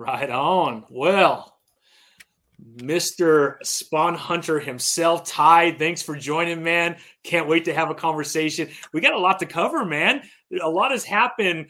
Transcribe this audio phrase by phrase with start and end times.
[0.00, 0.84] Right on.
[0.88, 1.54] Well,
[2.76, 3.56] Mr.
[3.62, 6.96] Spawn Hunter himself, Ty, thanks for joining, man.
[7.22, 8.70] Can't wait to have a conversation.
[8.94, 10.22] We got a lot to cover, man.
[10.62, 11.66] A lot has happened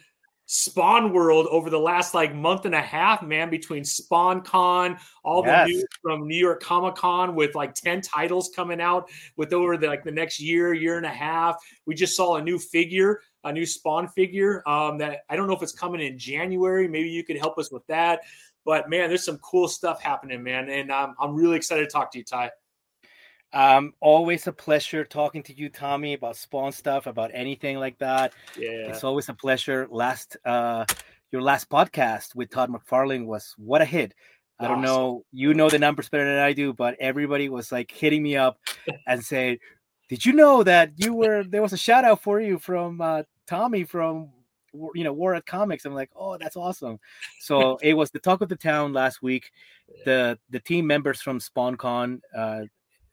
[0.46, 5.45] Spawn World over the last like month and a half, man, between Spawn Con, all
[5.45, 5.67] yes.
[5.67, 9.77] the news from New York Comic Con with like 10 titles coming out with over
[9.77, 11.57] the like the next year, year and a half.
[11.85, 14.62] We just saw a new figure, a new Spawn figure.
[14.68, 16.88] Um, that I don't know if it's coming in January.
[16.88, 18.20] Maybe you could help us with that.
[18.64, 20.69] But man, there's some cool stuff happening, man.
[20.69, 22.51] And um, I'm really excited to talk to you, Ty.
[23.52, 28.32] Um, always a pleasure talking to you, Tommy, about Spawn stuff, about anything like that.
[28.56, 29.88] Yeah, it's always a pleasure.
[29.91, 30.84] Last, uh,
[31.32, 34.15] your last podcast with Todd McFarlane was what a hit.
[34.60, 37.91] I don't know, you know the numbers better than I do, but everybody was like
[37.91, 38.59] hitting me up
[39.07, 39.57] and saying,
[40.10, 43.23] "Did you know that you were there was a shout out for you from uh,
[43.46, 44.30] Tommy from
[44.73, 46.98] you know War at Comics?" I'm like, "Oh, that's awesome!"
[47.38, 49.52] So it was the talk of the town last week.
[50.04, 52.62] The the team members from SpawnCon, uh,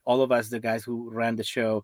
[0.06, 1.84] all of us, the guys who ran the show,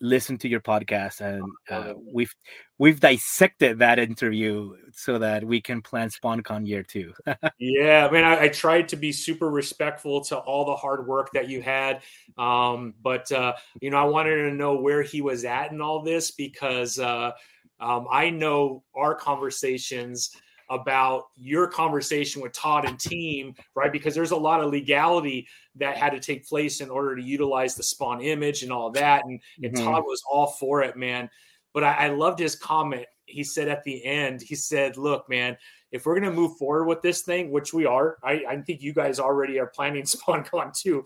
[0.00, 2.34] listened to your podcast, and uh, we've
[2.78, 7.12] we've dissected that interview so that we can plan SpawnCon year two.
[7.58, 11.30] yeah, I mean, I, I, tried to be super respectful to all the hard work
[11.34, 12.02] that you had,
[12.38, 16.02] um, but uh, you know, I wanted to know where he was at in all
[16.02, 17.32] this because uh,
[17.80, 20.30] um, I know our conversations
[20.70, 23.92] about your conversation with Todd and team, right?
[23.92, 27.74] Because there's a lot of legality that had to take place in order to utilize
[27.74, 29.24] the spawn image and all that.
[29.24, 29.84] And, and mm-hmm.
[29.84, 31.28] Todd was all for it, man.
[31.74, 33.06] But I, I loved his comment.
[33.26, 35.56] He said at the end, he said, Look, man,
[35.92, 38.80] if we're going to move forward with this thing, which we are, I, I think
[38.80, 41.04] you guys already are planning SpawnCon too.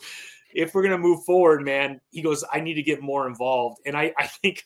[0.55, 3.79] If we're going to move forward, man, he goes, I need to get more involved.
[3.87, 4.65] And I, I think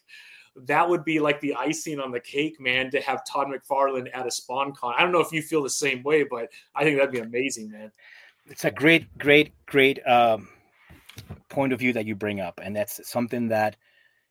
[0.66, 4.26] that would be like the icing on the cake, man, to have Todd McFarlane at
[4.26, 4.94] a spawn con.
[4.96, 7.70] I don't know if you feel the same way, but I think that'd be amazing,
[7.70, 7.92] man.
[8.46, 10.48] It's a great, great, great um,
[11.48, 12.60] point of view that you bring up.
[12.62, 13.76] And that's something that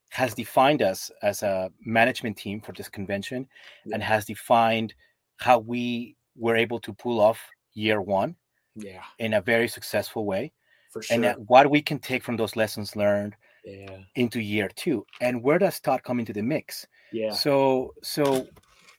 [0.10, 3.48] has defined us as a management team for this convention
[3.86, 3.96] yeah.
[3.96, 4.94] and has defined
[5.38, 7.40] how we were able to pull off
[7.74, 8.36] year one
[8.76, 10.52] yeah in a very successful way
[10.92, 13.36] for sure and what we can take from those lessons learned
[13.68, 13.98] yeah.
[14.16, 15.06] into year two.
[15.22, 16.88] And where does Todd come into the mix?
[17.12, 17.34] Yeah.
[17.34, 18.48] So so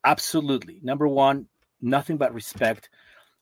[0.04, 0.80] absolutely.
[0.82, 1.46] Number one,
[1.80, 2.90] nothing but respect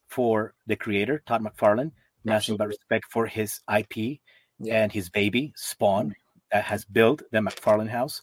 [0.09, 1.93] for the creator, Todd McFarlane.
[2.25, 4.19] Nothing but respect for his IP
[4.59, 4.83] yeah.
[4.83, 6.13] and his baby, Spawn, mm-hmm.
[6.51, 8.21] that has built the McFarlane house.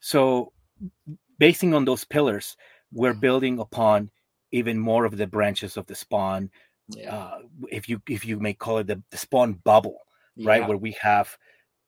[0.00, 0.52] So
[1.38, 2.56] basing on those pillars,
[2.92, 4.10] we're building upon
[4.52, 6.50] even more of the branches of the Spawn.
[6.88, 7.14] Yeah.
[7.14, 7.38] Uh,
[7.70, 9.98] if you if you may call it the, the Spawn bubble,
[10.36, 10.48] yeah.
[10.48, 11.36] right, where we have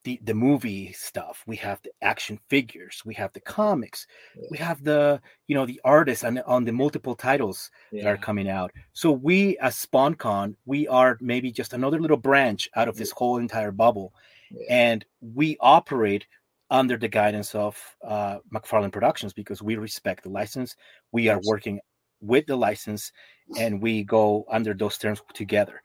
[0.04, 1.42] the the movie stuff.
[1.46, 4.06] We have the action figures we have the comics
[4.36, 4.48] yeah.
[4.50, 8.04] we have the you know the artists and on the multiple titles yeah.
[8.04, 8.70] that are coming out.
[8.92, 13.38] So we as spawncon we are maybe just another little branch out of this whole
[13.38, 14.12] entire bubble.
[14.50, 14.66] Yeah.
[14.68, 16.26] and we operate
[16.70, 17.76] under the guidance of
[18.06, 20.76] uh, mcfarlane productions because we respect the license.
[21.12, 21.80] We are working
[22.20, 23.10] with the license
[23.58, 25.82] and we go under those terms together.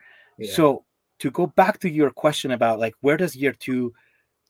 [0.54, 0.86] So
[1.20, 3.94] to go back to your question about like where does year two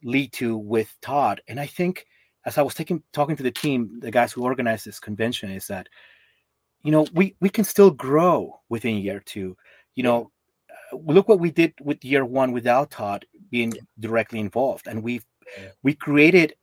[0.04, 1.42] lead to with Todd.
[1.48, 2.06] And I think
[2.46, 5.68] as I was taking talking to the team, the guys who organized this convention, is
[5.68, 5.88] that
[6.84, 9.58] you know we we can still grow within year two.
[9.96, 10.32] You know,
[10.94, 15.22] uh, look what we did with year one without Todd being directly involved, and we
[15.84, 16.56] we created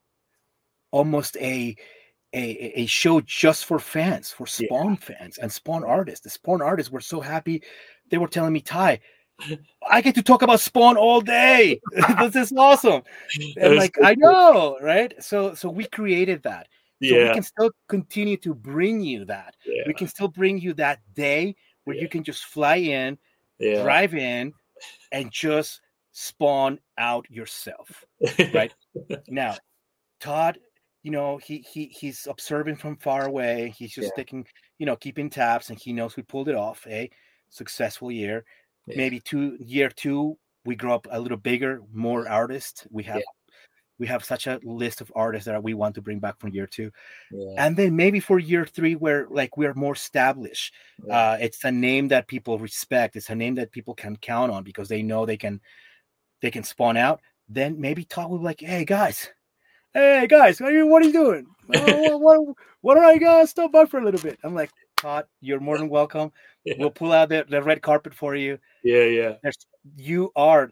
[0.90, 1.76] almost a
[2.32, 5.14] a, a show just for fans, for Spawn yeah.
[5.14, 6.24] fans and Spawn artists.
[6.24, 7.62] The Spawn artists were so happy.
[8.10, 9.00] They were telling me, Ty,
[9.88, 11.80] I get to talk about Spawn all day.
[12.30, 13.02] this is awesome.
[13.56, 15.12] And like I know, right?
[15.22, 16.68] So so we created that.
[17.02, 17.28] So yeah.
[17.28, 19.54] we can still continue to bring you that.
[19.66, 19.82] Yeah.
[19.86, 21.54] We can still bring you that day
[21.84, 22.02] where yeah.
[22.02, 23.18] you can just fly in,
[23.58, 23.82] yeah.
[23.82, 24.54] drive in,
[25.12, 25.82] and just
[26.12, 28.04] spawn out yourself.
[28.54, 28.72] Right?
[29.28, 29.56] now,
[30.20, 30.58] Todd,
[31.02, 33.74] you know, he he he's observing from far away.
[33.76, 34.46] He's just taking,
[34.78, 36.86] you know, keeping tabs, and he knows we pulled it off.
[36.88, 37.10] A
[37.50, 38.44] successful year
[38.86, 38.96] yeah.
[38.96, 42.86] maybe two year two we grow up a little bigger more artists.
[42.90, 43.54] We have yeah.
[43.98, 46.66] we have such a list of artists that we want to bring back from year
[46.66, 46.90] two.
[47.30, 47.64] Yeah.
[47.64, 50.74] and then maybe for year three where like we're more established
[51.10, 53.16] uh it's a name that people respect.
[53.16, 55.60] It's a name that people can count on because they know they can
[56.42, 57.20] they can spawn out.
[57.48, 59.30] Then maybe talk with like hey guys.
[59.94, 61.46] Hey guys what are you, what are you doing?
[61.66, 64.38] What, what, what, don't i uh, stop by for a little bit?
[64.44, 66.32] I'm like Todd, you're more than welcome.
[66.64, 66.74] Yeah.
[66.78, 68.58] We'll pull out the, the red carpet for you.
[68.82, 69.34] Yeah, yeah.
[69.42, 69.66] There's,
[69.96, 70.70] you are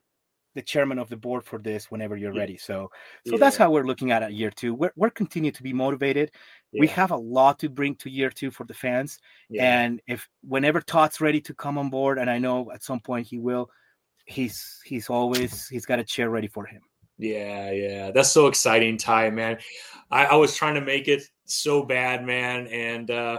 [0.54, 2.40] the chairman of the board for this whenever you're Yeah.
[2.40, 2.56] ready.
[2.56, 2.90] So
[3.26, 3.38] so Yeah.
[3.38, 4.72] that's how we're looking at it year two.
[4.74, 6.30] We're we're continue to be motivated.
[6.72, 9.18] We have a lot to bring to year two for the fans.
[9.58, 13.26] And if whenever Todd's ready to come on board, and I know at some point
[13.26, 13.70] he will,
[14.26, 16.82] he's he's always he's got a chair ready for him.
[17.18, 19.58] Yeah, yeah, that's so exciting, Ty, man.
[20.10, 23.38] I, I was trying to make it so bad, man, and uh,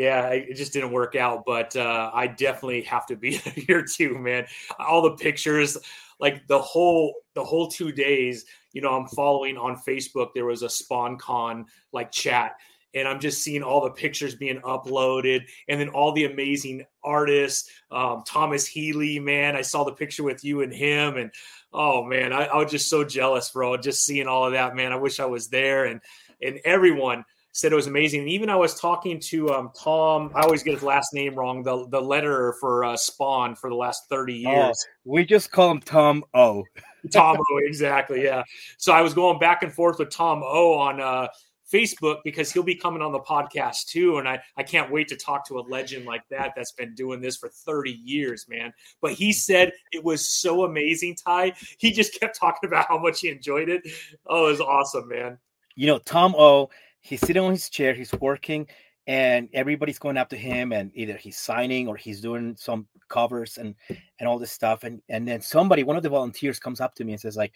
[0.00, 1.44] yeah, it just didn't work out.
[1.44, 4.46] But uh, I definitely have to be here too, man.
[4.78, 5.76] All the pictures,
[6.18, 8.46] like the whole the whole two days.
[8.72, 10.28] You know, I'm following on Facebook.
[10.34, 12.56] There was a Spawn Con like chat,
[12.94, 17.70] and I'm just seeing all the pictures being uploaded, and then all the amazing artists.
[17.90, 21.30] Um, Thomas Healy, man, I saw the picture with you and him, and
[21.74, 23.76] oh man, I, I was just so jealous, bro.
[23.76, 24.92] Just seeing all of that, man.
[24.92, 26.00] I wish I was there, and
[26.40, 28.20] and everyone said it was amazing.
[28.20, 30.30] And even I was talking to um, Tom.
[30.34, 31.62] I always get his last name wrong.
[31.62, 34.84] The the letterer for uh, Spawn for the last thirty years.
[35.04, 36.64] We just call him Tom O.
[37.12, 38.24] Tom O, exactly.
[38.24, 38.42] Yeah.
[38.76, 41.28] So I was going back and forth with Tom O on uh,
[41.72, 44.18] Facebook because he'll be coming on the podcast too.
[44.18, 47.20] And I, I can't wait to talk to a legend like that that's been doing
[47.20, 48.72] this for 30 years, man.
[49.00, 51.54] But he said it was so amazing, Ty.
[51.78, 53.82] He just kept talking about how much he enjoyed it.
[54.26, 55.38] Oh, it was awesome, man.
[55.76, 56.68] you know, Tom O,
[57.00, 58.66] he's sitting on his chair, he's working,
[59.06, 63.58] and everybody's going up to him, and either he's signing or he's doing some covers
[63.58, 63.74] and
[64.18, 64.84] and all this stuff.
[64.84, 67.52] And and then somebody, one of the volunteers, comes up to me and says, like,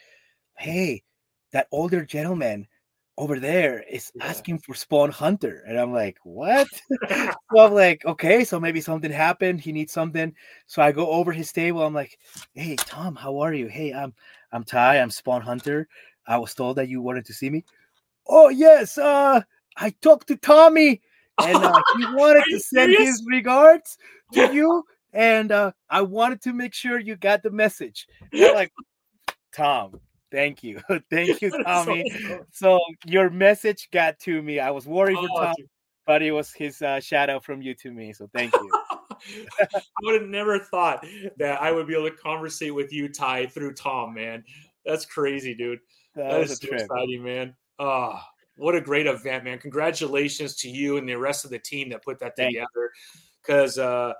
[0.59, 1.03] hey,
[1.53, 2.67] that older gentleman
[3.17, 5.63] over there is asking for Spawn Hunter.
[5.69, 6.67] And I'm like, what?
[7.09, 9.61] so I'm like, okay, so maybe something happened.
[9.61, 10.35] He needs something.
[10.67, 11.83] So I go over his table.
[11.83, 12.19] I'm like,
[12.55, 13.69] hey, Tom, how are you?
[13.69, 14.15] Hey, I'm
[14.53, 15.01] I'm Ty.
[15.01, 15.89] I'm Spawn Hunter.
[16.27, 17.65] I was told that you wanted to see me.
[18.27, 19.43] Oh yes, uh,
[19.77, 21.03] I talked to Tommy,
[21.43, 23.01] and uh, he wanted to send serious?
[23.01, 23.99] his regards
[24.33, 28.07] to you, and uh, I wanted to make sure you got the message.
[28.33, 28.73] I'm like,
[29.55, 30.01] Tom,
[30.31, 30.81] thank you,
[31.11, 32.05] thank you, Tommy.
[32.53, 34.59] So your message got to me.
[34.59, 35.55] I was worried for Tom,
[36.07, 38.13] but it was his uh, shadow from you to me.
[38.13, 38.71] So thank you.
[39.61, 41.07] I would have never thought
[41.39, 44.45] that I would be able to conversate with you, Ty, through Tom, man.
[44.85, 45.79] That's crazy, dude.
[46.15, 47.55] That That is so exciting, man.
[47.79, 48.21] Oh,
[48.57, 49.59] what a great event, man.
[49.59, 52.91] Congratulations to you and the rest of the team that put that Thank together.
[53.43, 54.13] Because, uh,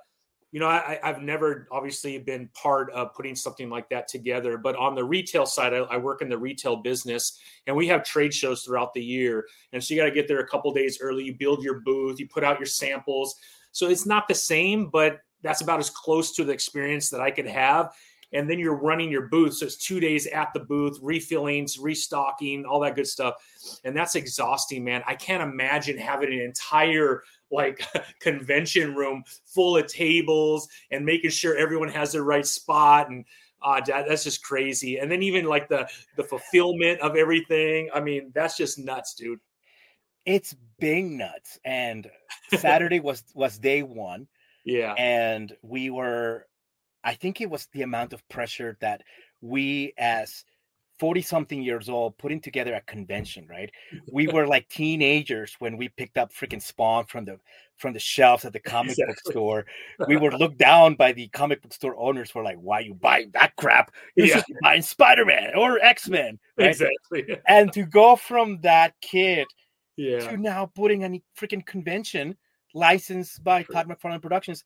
[0.51, 4.57] you know, I, I've never obviously been part of putting something like that together.
[4.57, 8.03] But on the retail side, I, I work in the retail business and we have
[8.03, 9.45] trade shows throughout the year.
[9.73, 11.23] And so you got to get there a couple days early.
[11.23, 13.35] You build your booth, you put out your samples.
[13.71, 17.31] So it's not the same, but that's about as close to the experience that I
[17.31, 17.93] could have
[18.33, 19.55] and then you're running your booth.
[19.55, 23.35] So it's two days at the booth, refillings, restocking, all that good stuff.
[23.83, 25.03] And that's exhausting, man.
[25.07, 27.81] I can't imagine having an entire like
[28.19, 33.09] convention room full of tables and making sure everyone has their right spot.
[33.09, 33.25] And
[33.61, 34.97] uh, that, that's just crazy.
[34.97, 35.87] And then even like the
[36.17, 37.89] the fulfillment of everything.
[37.93, 39.39] I mean, that's just nuts, dude.
[40.25, 41.59] It's big nuts.
[41.63, 42.09] And
[42.57, 44.27] Saturday was was day one.
[44.67, 44.93] Yeah.
[44.93, 46.47] and we were
[47.05, 49.01] i think it was the amount of pressure that
[49.41, 50.43] we as
[50.99, 53.69] 40 something years old putting together a convention right
[54.11, 57.37] we were like teenagers when we picked up freaking spawn from the
[57.77, 59.65] from the shelves at the comic book store
[60.07, 63.29] we were looked down by the comic book store owners for like why you buying
[63.33, 64.35] that crap you Yeah.
[64.37, 66.67] should be buying spider-man or x-men right?
[66.69, 67.37] Exactly.
[67.47, 69.45] and to go from that kid
[69.97, 70.29] Yeah.
[70.29, 72.37] to now putting a freaking convention
[72.73, 74.63] licensed by Todd McFarlane Productions,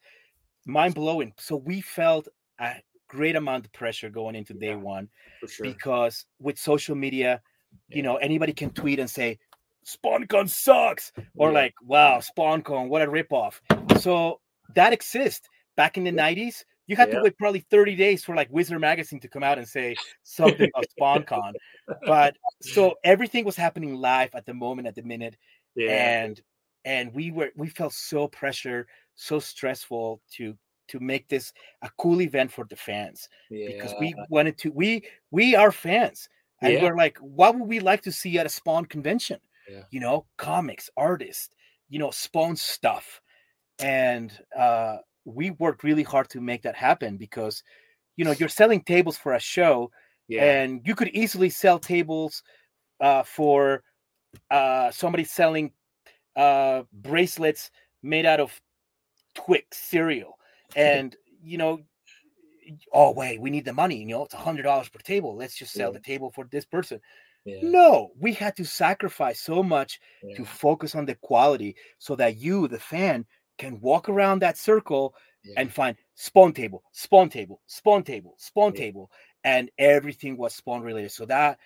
[0.66, 1.34] mind blowing.
[1.38, 2.28] So we felt
[2.60, 2.76] a
[3.08, 5.10] great amount of pressure going into day Yeah, one
[5.48, 5.64] sure.
[5.64, 7.42] because with social media,
[7.88, 9.40] you know, anybody can tweet and say,
[9.86, 11.54] SpawnCon sucks, or Yeah.
[11.56, 13.62] like, wow, SpawnCon, what a ripoff.
[14.00, 14.42] So
[14.76, 15.48] that exists.
[15.76, 17.16] Back in the 90s, you had Yeah.
[17.16, 20.70] to wait probably 30 days for like Wizard Magazine to come out and say something
[20.74, 21.54] about SpawnCon.
[22.06, 25.38] But so everything was happening live at the moment, at the minute
[25.76, 26.24] yeah.
[26.24, 26.42] and
[26.86, 30.58] and we were we felt so pressure so stressful to
[30.88, 33.30] to make this a cool event for the fans
[33.68, 36.30] because we wanted to we we are fans
[36.62, 36.84] and Yeah.
[36.84, 39.84] we're like what would we like to see at a spawn convention Yeah.
[39.92, 41.54] you know comics artists
[41.90, 43.22] you know spawn stuff
[43.80, 47.64] and uh we worked really hard to make that happen because
[48.16, 49.92] you know you're selling tables for a show
[50.28, 50.44] yeah.
[50.44, 52.44] and you could easily sell tables
[53.02, 53.84] uh, for
[54.52, 55.72] uh, somebody selling
[56.40, 58.60] uh, bracelets made out of
[59.36, 60.38] Twix cereal,
[60.76, 61.80] and you know,
[62.94, 63.98] oh wait, we need the money.
[63.98, 65.36] You know, it's a hundred dollars per table.
[65.36, 66.00] Let's just sell Yeah.
[66.00, 67.02] the table for this person.
[67.46, 67.60] yeah.
[67.64, 70.00] No, we had to sacrifice so much
[70.36, 73.26] to focus on the quality, so that you, the fan,
[73.58, 75.56] can walk around that circle yeah.
[75.58, 78.80] and find spawn table, spawn table, spawn table, spawn yeah.
[78.82, 79.12] table,
[79.44, 81.12] and everything was spawn related.
[81.12, 81.60] So that,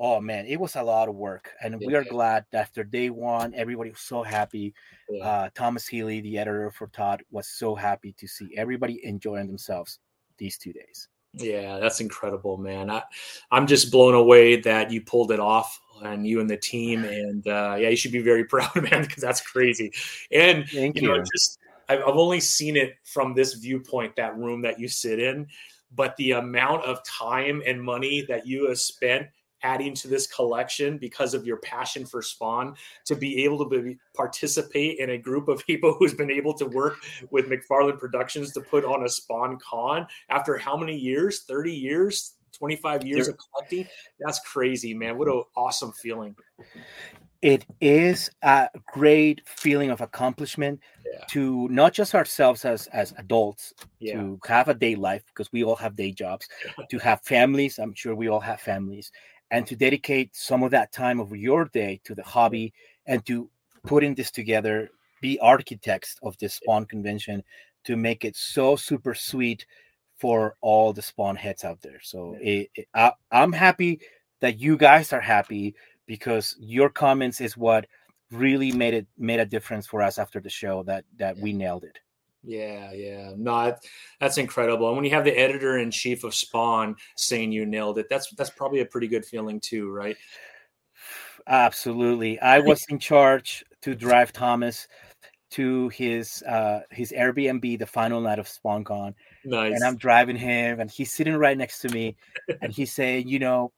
[0.00, 3.10] oh man, it was a lot of work, and we are glad that after day
[3.10, 4.74] one, everybody was so happy.
[5.22, 9.98] Uh, Thomas Healy, the editor for Todd, was so happy to see everybody enjoying themselves
[10.38, 11.08] these two days.
[11.34, 12.90] Yeah, that's incredible, man.
[12.90, 13.02] I,
[13.50, 17.04] I'm just blown away that you pulled it off and you and the team.
[17.10, 19.92] And uh, yeah, you should be very proud, man, because that's crazy.
[20.32, 24.62] And Thank you, you know, just I've only seen it from this viewpoint, that room
[24.62, 25.46] that you sit in,
[25.94, 29.26] but the amount of time and money that you have spent
[29.62, 32.74] adding to this collection because of your passion for Spawn
[33.06, 36.66] to be able to be, participate in a group of people who's been able to
[36.66, 36.96] work
[37.30, 41.42] with McFarlane Productions to put on a Spawn con after how many years?
[41.44, 42.34] 30 years?
[42.52, 43.86] 25 years of collecting?
[44.18, 45.18] That's crazy, man.
[45.18, 46.36] What an awesome feeling.
[47.42, 51.24] It is a great feeling of accomplishment yeah.
[51.30, 54.14] to not just ourselves as as adults yeah.
[54.14, 56.48] to have a day life because we all have day jobs,
[56.90, 57.78] to have families.
[57.78, 59.10] I'm sure we all have families,
[59.50, 62.72] and to dedicate some of that time of your day to the hobby
[63.06, 63.50] and to
[63.84, 64.90] putting this together,
[65.20, 67.42] be architects of this spawn convention
[67.84, 69.66] to make it so super sweet
[70.18, 72.00] for all the spawn heads out there.
[72.02, 74.00] So it, it, I, I'm happy
[74.40, 75.74] that you guys are happy
[76.06, 77.86] because your comments is what
[78.30, 81.84] really made it made a difference for us after the show that that we nailed
[81.84, 81.98] it.
[82.42, 83.32] Yeah, yeah.
[83.36, 83.74] No,
[84.18, 84.88] that's incredible.
[84.88, 88.30] And when you have the editor in chief of Spawn saying you nailed it, that's
[88.34, 90.16] that's probably a pretty good feeling too, right?
[91.46, 92.40] Absolutely.
[92.40, 94.86] I was in charge to drive Thomas
[95.50, 99.14] to his uh his Airbnb the final night of SpawnCon.
[99.44, 99.74] Nice.
[99.74, 102.16] And I'm driving him and he's sitting right next to me
[102.62, 103.72] and he's saying, you know,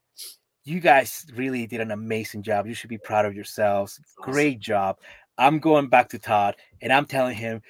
[0.65, 2.67] you guys really did an amazing job.
[2.67, 3.99] You should be proud of yourselves.
[4.21, 4.33] Awesome.
[4.33, 4.99] Great job.
[5.39, 7.63] I'm going back to Todd and I'm telling him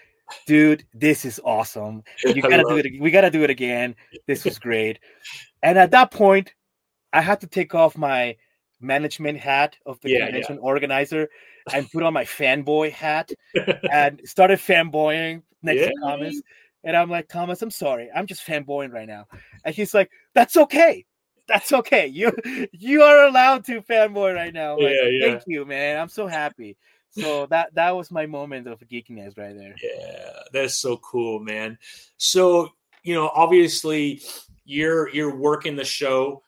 [0.46, 2.02] dude, this is awesome.
[2.24, 2.86] You gotta do it.
[2.86, 3.00] it.
[3.00, 3.94] We gotta do it again.
[4.26, 4.98] This was great.
[5.62, 6.54] and at that point,
[7.12, 8.36] I had to take off my
[8.80, 10.62] management hat of the yeah, convention yeah.
[10.62, 11.28] organizer
[11.72, 13.30] and put on my fanboy hat
[13.92, 15.86] and started fanboying next yeah.
[15.88, 16.42] to Thomas.
[16.84, 18.10] And I'm like, Thomas, I'm sorry.
[18.14, 19.26] I'm just fanboying right now.
[19.64, 21.04] And he's like, That's okay.
[21.48, 22.06] That's okay.
[22.06, 22.32] You
[22.72, 24.74] you are allowed to fanboy right now.
[24.76, 25.26] Like, yeah, yeah.
[25.26, 26.00] Thank you, man.
[26.00, 26.76] I'm so happy
[27.12, 29.74] so that that was my moment of geekiness right there.
[29.82, 31.78] Yeah that's so cool man.
[32.18, 32.70] So
[33.02, 34.22] you know obviously
[34.64, 36.42] you're you're working the show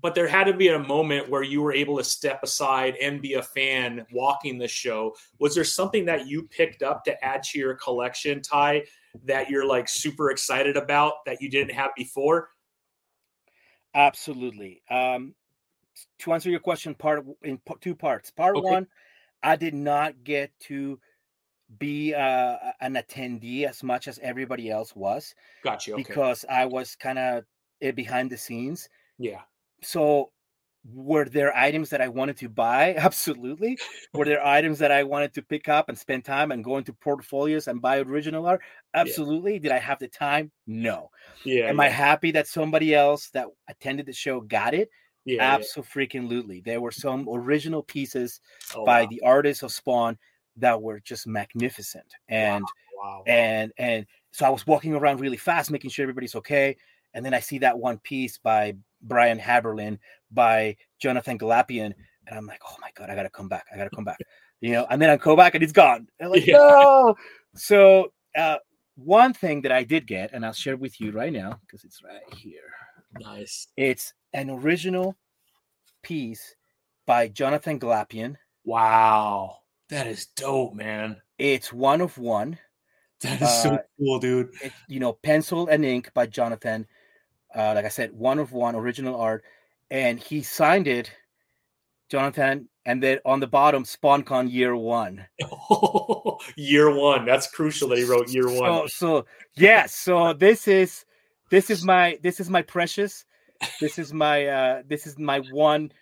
[0.00, 3.20] but there had to be a moment where you were able to step aside and
[3.20, 5.12] be a fan walking the show.
[5.40, 8.84] Was there something that you picked up to add to your collection ty
[9.24, 12.50] that you're like super excited about that you didn't have before?
[13.94, 14.82] Absolutely.
[14.88, 15.34] Um
[16.20, 18.30] to answer your question part in two parts.
[18.30, 18.70] Part okay.
[18.70, 18.86] one
[19.42, 20.98] I did not get to
[21.78, 25.34] be uh, an attendee as much as everybody else was.
[25.62, 25.92] Gotcha.
[25.92, 26.02] Okay.
[26.02, 27.44] Because I was kind of
[27.82, 28.88] eh, behind the scenes.
[29.18, 29.42] Yeah.
[29.82, 30.30] So
[30.94, 32.94] were there items that I wanted to buy?
[32.98, 33.78] Absolutely.
[34.14, 36.92] were there items that I wanted to pick up and spend time and go into
[36.92, 38.62] portfolios and buy original art?
[38.94, 39.54] Absolutely.
[39.54, 39.60] Yeah.
[39.60, 40.50] Did I have the time?
[40.66, 41.10] No.
[41.44, 41.66] Yeah.
[41.66, 41.82] Am yeah.
[41.82, 44.88] I happy that somebody else that attended the show got it?
[45.28, 46.56] Yeah, absolutely.
[46.56, 46.62] Yeah.
[46.64, 48.40] There were some original pieces
[48.74, 49.08] oh, by wow.
[49.10, 50.16] the artists of Spawn
[50.56, 52.68] that were just magnificent, and wow.
[52.98, 56.76] Wow, and and so I was walking around really fast, making sure everybody's okay,
[57.14, 59.98] and then I see that one piece by Brian Haberlin
[60.30, 61.92] by Jonathan Glapion,
[62.26, 64.18] and I'm like, oh my god, I gotta come back, I gotta come back,
[64.60, 66.08] you know, and then I go back and it's gone.
[66.18, 66.56] And I'm like, yeah.
[66.56, 67.14] no.
[67.54, 68.56] So uh,
[68.96, 72.02] one thing that I did get, and I'll share with you right now because it's
[72.02, 72.70] right here.
[73.18, 73.68] Nice.
[73.76, 75.16] It's an original
[76.02, 76.54] piece
[77.06, 78.36] by Jonathan Glapion.
[78.64, 79.58] Wow.
[79.88, 81.20] That is dope, man.
[81.38, 82.58] It's one of one.
[83.22, 84.50] That is uh, so cool, dude.
[84.62, 86.86] It, you know, pencil and ink by Jonathan.
[87.54, 89.44] Uh, like I said, one of one original art.
[89.90, 91.10] And he signed it,
[92.10, 95.26] Jonathan, and then on the bottom, SpawnCon year one.
[96.56, 97.24] year one.
[97.24, 98.58] That's crucial that he wrote year one.
[98.58, 101.06] So, so yeah, so this is
[101.50, 103.24] this is my this is my precious.
[103.80, 105.92] This is my uh this is my one.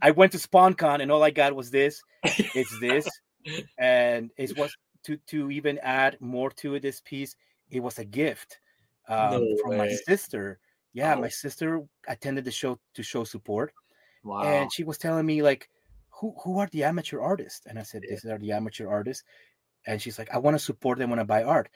[0.00, 2.02] I went to spawncon and all i got was this.
[2.24, 3.08] It's this.
[3.78, 7.34] And it was to to even add more to this piece
[7.70, 8.60] it was a gift
[9.08, 10.60] um, no from my sister.
[10.92, 11.20] Yeah oh.
[11.20, 13.72] my sister attended the show to show support.
[14.24, 14.42] Wow.
[14.44, 15.68] and she was telling me like
[16.10, 17.66] who who are the amateur artists?
[17.66, 18.10] And i said yeah.
[18.10, 19.24] these are the amateur artists.
[19.84, 21.68] And she's like i want to support them when i buy art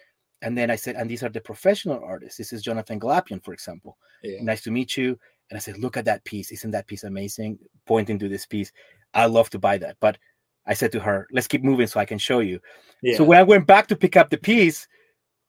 [0.43, 2.39] and then I said, and these are the professional artists.
[2.39, 3.97] This is Jonathan Glapion, for example.
[4.23, 4.43] Yeah.
[4.43, 5.19] Nice to meet you.
[5.51, 6.51] And I said, look at that piece.
[6.51, 7.59] Isn't that piece amazing?
[7.87, 8.73] Pointing to this piece.
[9.15, 9.97] I love to buy that.
[10.01, 10.19] But
[10.67, 12.61] I said to her, let's keep moving so I can show you.
[13.03, 13.17] Yeah.
[13.17, 14.89] So when I went back to pick up the piece,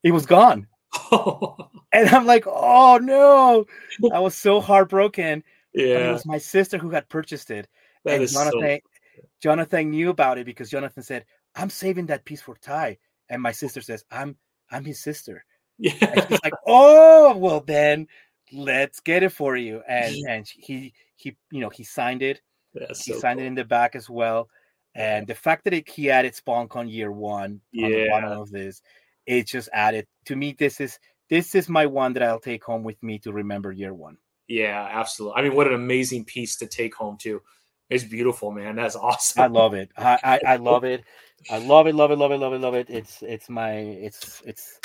[0.03, 0.67] it was gone.
[1.12, 3.65] and I'm like, oh no,
[4.13, 5.44] I was so heartbroken.
[5.74, 7.67] Yeah, it was my sister who had purchased it,
[8.06, 9.22] that and Jonathan, so...
[9.41, 11.25] Jonathan knew about it because Jonathan said,
[11.56, 12.98] "I'm saving that piece for Ty,"
[13.29, 14.38] and my sister says, "I'm
[14.71, 15.45] I'm his sister."
[15.77, 18.07] Yeah, and he's like, "Oh, well then,
[18.51, 22.41] let's get it for you." And and he he you know he signed it.
[22.74, 23.45] That's he so signed cool.
[23.45, 24.50] it in the back as well.
[24.95, 27.86] And the fact that it, he added SpawnCon year one yeah.
[27.86, 28.81] on the bottom of this,
[29.27, 30.55] it just added to me.
[30.57, 30.97] This is
[31.29, 34.17] this is my one that I'll take home with me to remember year one.
[34.47, 35.39] Yeah, absolutely.
[35.39, 37.41] I mean, what an amazing piece to take home too.
[37.89, 38.75] It's beautiful, man.
[38.75, 39.43] That's awesome.
[39.43, 39.91] I love it.
[39.97, 41.03] I, I, I love it.
[41.50, 41.96] I love it.
[41.96, 42.17] Love it.
[42.17, 42.38] Love it.
[42.38, 42.60] Love it.
[42.62, 42.89] Love it.
[42.89, 44.79] It's it's my it's it's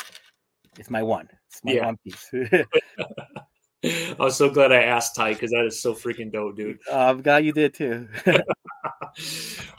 [0.79, 1.29] it's my one.
[1.51, 1.87] It's my Yeah.
[1.87, 2.31] one piece.
[4.21, 6.79] I'm so glad I asked Ty because that is so freaking dope, dude.
[6.91, 8.09] Uh, I'm glad you did too.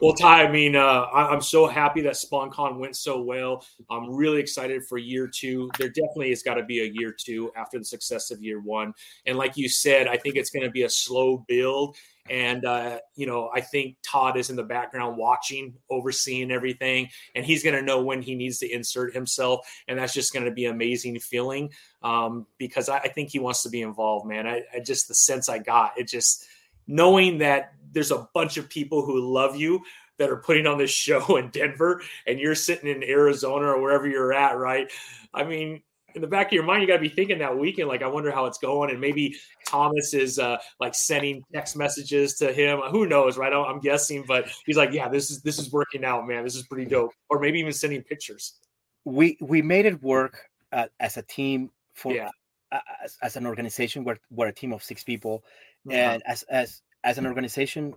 [0.01, 3.65] well, Ty, I mean, uh, I, I'm so happy that SpawnCon went so well.
[3.89, 5.69] I'm really excited for year two.
[5.77, 8.93] There definitely has got to be a year two after the success of year one.
[9.25, 11.95] And like you said, I think it's going to be a slow build.
[12.29, 17.45] And, uh, you know, I think Todd is in the background watching, overseeing everything, and
[17.45, 19.67] he's going to know when he needs to insert himself.
[19.89, 21.71] And that's just going to be amazing feeling
[22.01, 24.47] um, because I, I think he wants to be involved, man.
[24.47, 26.45] I, I just, the sense I got, it just,
[26.87, 29.81] knowing that there's a bunch of people who love you
[30.17, 34.07] that are putting on this show in Denver and you're sitting in Arizona or wherever
[34.07, 34.91] you're at, right?
[35.33, 35.81] I mean,
[36.15, 38.07] in the back of your mind, you got to be thinking that weekend, like, I
[38.07, 38.91] wonder how it's going.
[38.91, 39.35] And maybe
[39.65, 42.81] Thomas is uh, like sending text messages to him.
[42.91, 43.51] Who knows, right?
[43.51, 46.43] I'm guessing, but he's like, yeah, this is this is working out, man.
[46.43, 47.13] This is pretty dope.
[47.29, 48.59] Or maybe even sending pictures.
[49.05, 50.37] we we made it work
[50.71, 52.29] uh, as a team for Yeah.
[52.71, 54.03] uh, as, as an organization.
[54.03, 55.43] We're we're a team of six people,
[55.89, 55.97] Uh-huh.
[55.97, 57.93] and as as as an organization,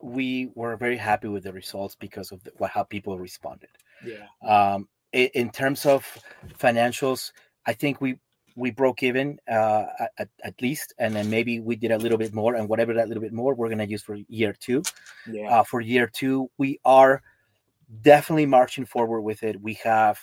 [0.00, 3.70] we were very happy with the results because of the, what, how people responded.
[4.04, 6.06] yeah, Um, i- in terms of
[6.58, 7.32] financials,
[7.66, 8.18] I think we
[8.56, 9.84] we broke even uh,
[10.18, 13.06] at, at least, and then maybe we did a little bit more, and whatever that
[13.06, 14.82] little bit more, we're gonna use for year two.
[15.30, 17.22] yeah, Uh, for year two, we are
[18.02, 19.60] definitely marching forward with it.
[19.60, 20.18] We have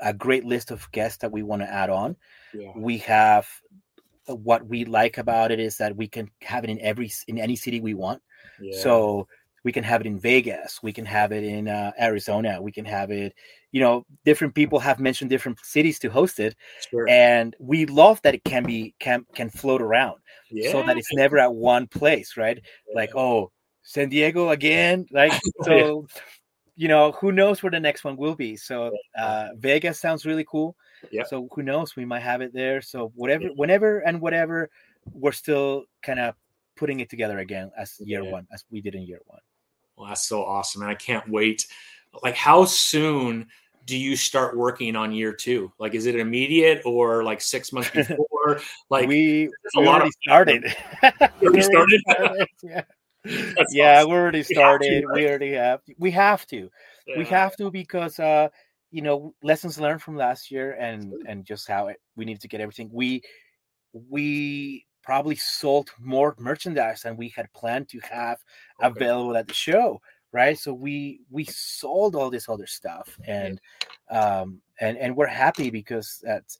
[0.00, 2.16] a great list of guests that we want to add on.
[2.52, 3.48] yeah, We have
[4.26, 7.56] what we like about it is that we can have it in every in any
[7.56, 8.22] city we want.
[8.60, 8.78] yeah.
[8.80, 9.28] So
[9.64, 12.84] we can have it in Vegas, we can have it in uh, Arizona, we can
[12.84, 13.34] have it.
[13.72, 16.54] You know, different people have mentioned different cities to host it,
[16.90, 17.08] sure.
[17.08, 20.70] and we love that it can be can can float around, yeah.
[20.70, 22.62] so that it's never at one place, right?
[22.94, 23.50] Like, oh,
[23.82, 25.32] San Diego again, like
[25.62, 26.06] so.
[26.76, 28.56] You know, who knows where the next one will be?
[28.56, 30.74] So uh, Vegas sounds really cool.
[31.10, 31.24] Yeah.
[31.24, 31.96] So who knows?
[31.96, 32.80] We might have it there.
[32.82, 34.70] So whatever, whenever and whatever,
[35.12, 36.34] we're still kind of
[36.76, 38.30] putting it together again as year Yeah.
[38.32, 39.40] one, as we did in year one.
[39.96, 41.66] Well, that's so awesome, and I can't wait.
[42.22, 43.46] Like, how soon
[43.86, 45.70] do you start working on year two?
[45.78, 48.60] Like, is it immediate or like six months before?
[48.90, 49.44] Like, we,
[49.76, 50.76] a we lot already of- started.
[51.40, 52.48] We already started?
[52.62, 52.82] yeah,
[53.24, 54.10] that's yeah awesome.
[54.10, 55.04] we already have to, started.
[55.06, 55.14] right?
[55.14, 55.80] We already have.
[55.98, 56.70] We have to.
[57.16, 58.48] We have to because uh,
[58.94, 62.48] you know lessons learned from last year and and just how it, we need to
[62.48, 62.90] get everything.
[62.92, 63.22] We
[63.92, 68.38] we probably sold more merchandise than we had planned to have
[68.80, 68.90] Okay.
[68.96, 70.00] available at the show
[70.32, 70.58] right?
[70.58, 73.60] So we we sold all this other stuff and
[74.10, 76.58] um and and we're happy because that's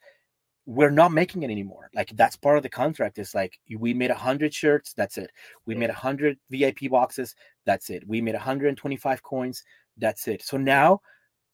[0.67, 1.91] we're not making it anymore.
[1.95, 5.31] Like that's part of the contract is like we made 100 shirts that's it.
[5.67, 7.35] We made 100 vip boxes
[7.67, 8.07] that's it.
[8.07, 9.65] We made 125 coins
[9.99, 10.43] that's it.
[10.43, 11.01] So now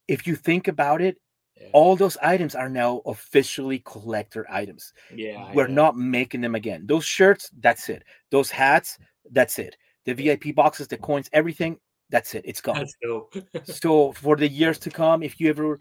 [0.09, 1.17] if you think about it
[1.61, 1.69] Yeah.
[1.73, 5.75] all those items are now officially collector items yeah, we're yeah.
[5.75, 6.87] not making them again.
[6.87, 8.03] Those shirts, that's it.
[8.31, 8.99] Those hats,
[9.33, 9.77] that's it.
[10.07, 12.45] The VIP boxes, the coins, everything, that's it.
[12.45, 12.87] It's gone.
[13.65, 15.79] So for the years to come, if you ever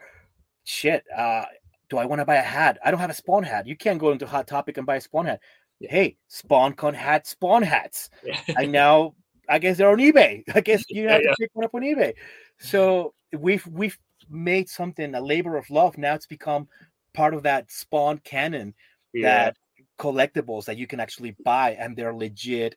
[0.65, 1.45] shit, uh,
[1.89, 2.77] do I want to buy a hat?
[2.83, 3.65] I don't have a spawn hat.
[3.65, 5.39] You can't go into Hot Topic and buy a spawn hat.
[5.79, 8.09] Hey, SpawnCon hat, spawn hats.
[8.57, 9.15] And now
[9.47, 10.43] I guess they're on eBay.
[10.53, 12.13] I guess you have to pick one up on eBay.
[12.59, 13.97] So we've we've
[14.29, 15.97] made something a labor of love.
[15.97, 16.67] Now it's become
[17.13, 18.73] part of that spawn canon
[19.13, 19.27] yeah.
[19.27, 19.57] that
[19.99, 22.75] collectibles that you can actually buy and they're legit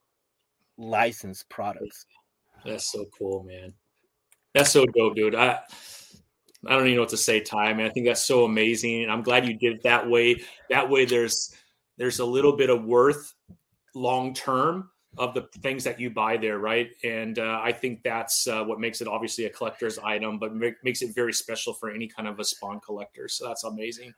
[0.78, 2.06] licensed products.
[2.64, 3.72] That's so cool, man.
[4.54, 5.34] That's so dope, dude.
[5.34, 5.60] I
[6.66, 7.72] I don't even know what to say, Ty.
[7.74, 10.42] Man, I think that's so amazing, and I'm glad you did it that way.
[10.70, 11.54] That way, there's
[11.96, 13.34] there's a little bit of worth
[13.94, 16.90] long term of the things that you buy there, right?
[17.04, 20.70] And uh, I think that's uh, what makes it obviously a collector's item, but ma-
[20.82, 23.28] makes it very special for any kind of a spawn collector.
[23.28, 24.14] So that's amazing,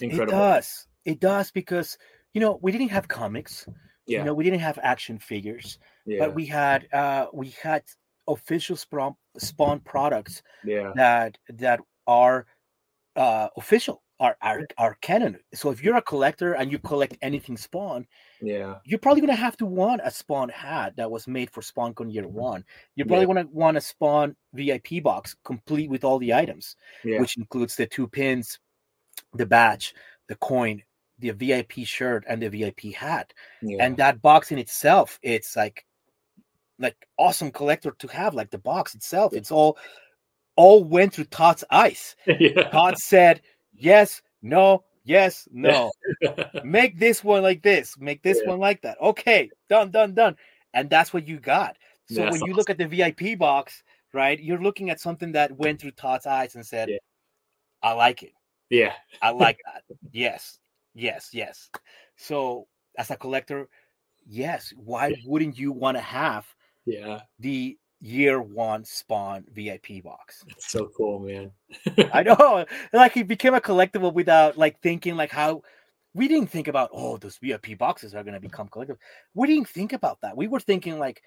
[0.00, 0.38] incredible.
[0.38, 0.86] It does.
[1.04, 1.96] It does because
[2.34, 3.66] you know we didn't have comics.
[4.06, 7.84] yeah, You know we didn't have action figures, yeah, but we had uh we had
[8.28, 12.46] official spawn spawn products yeah, that that are
[13.16, 15.38] uh official are, are are canon.
[15.54, 18.06] So if you're a collector and you collect anything Spawn,
[18.40, 22.12] yeah, you're probably gonna have to want a Spawn hat that was made for SpawnCon
[22.12, 22.38] Year mm-hmm.
[22.38, 22.64] One.
[22.94, 23.42] You're probably yeah.
[23.42, 27.20] gonna want a Spawn VIP box complete with all the items, yeah.
[27.20, 28.58] which includes the two pins,
[29.34, 29.94] the badge,
[30.28, 30.82] the coin,
[31.18, 33.32] the VIP shirt, and the VIP hat.
[33.62, 33.84] Yeah.
[33.84, 35.84] And that box in itself, it's like
[36.78, 38.34] like awesome collector to have.
[38.34, 39.76] Like the box itself, it's all
[40.56, 42.16] all went through Todd's eyes.
[42.72, 43.42] Todd said
[43.78, 45.92] yes, no, yes, no.
[46.64, 48.50] Make this one like this, make this yeah.
[48.50, 49.00] one like that.
[49.00, 50.36] Okay, done, done, done.
[50.74, 51.76] And that's what you got.
[52.08, 52.48] So when awesome.
[52.48, 56.26] you look at the VIP box, right, you're looking at something that went through Todd's
[56.26, 56.98] eyes and said, yeah.
[57.82, 58.32] I like it.
[58.70, 58.92] Yeah.
[59.22, 59.82] I like that.
[60.12, 60.58] Yes.
[60.94, 61.30] Yes.
[61.32, 61.70] Yes.
[62.16, 62.66] So
[62.98, 63.68] as a collector,
[64.26, 66.46] yes, why wouldn't you want to have
[66.84, 70.44] yeah the year one spawn VIP box.
[70.48, 71.50] It's so cool, man.
[72.12, 72.64] I know.
[72.92, 75.62] Like it became a collectible without like thinking like how
[76.14, 78.98] we didn't think about oh those VIP boxes are gonna become collectible.
[79.34, 80.36] We didn't think about that.
[80.36, 81.22] We were thinking like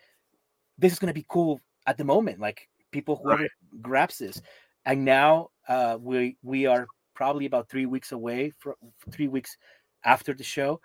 [0.78, 2.40] this is gonna be cool at the moment.
[2.40, 3.52] Like people whoever right.
[3.82, 4.42] grabs this.
[4.86, 8.76] And now uh we we are probably about three weeks away from
[9.12, 9.58] three weeks
[10.06, 10.80] after the show.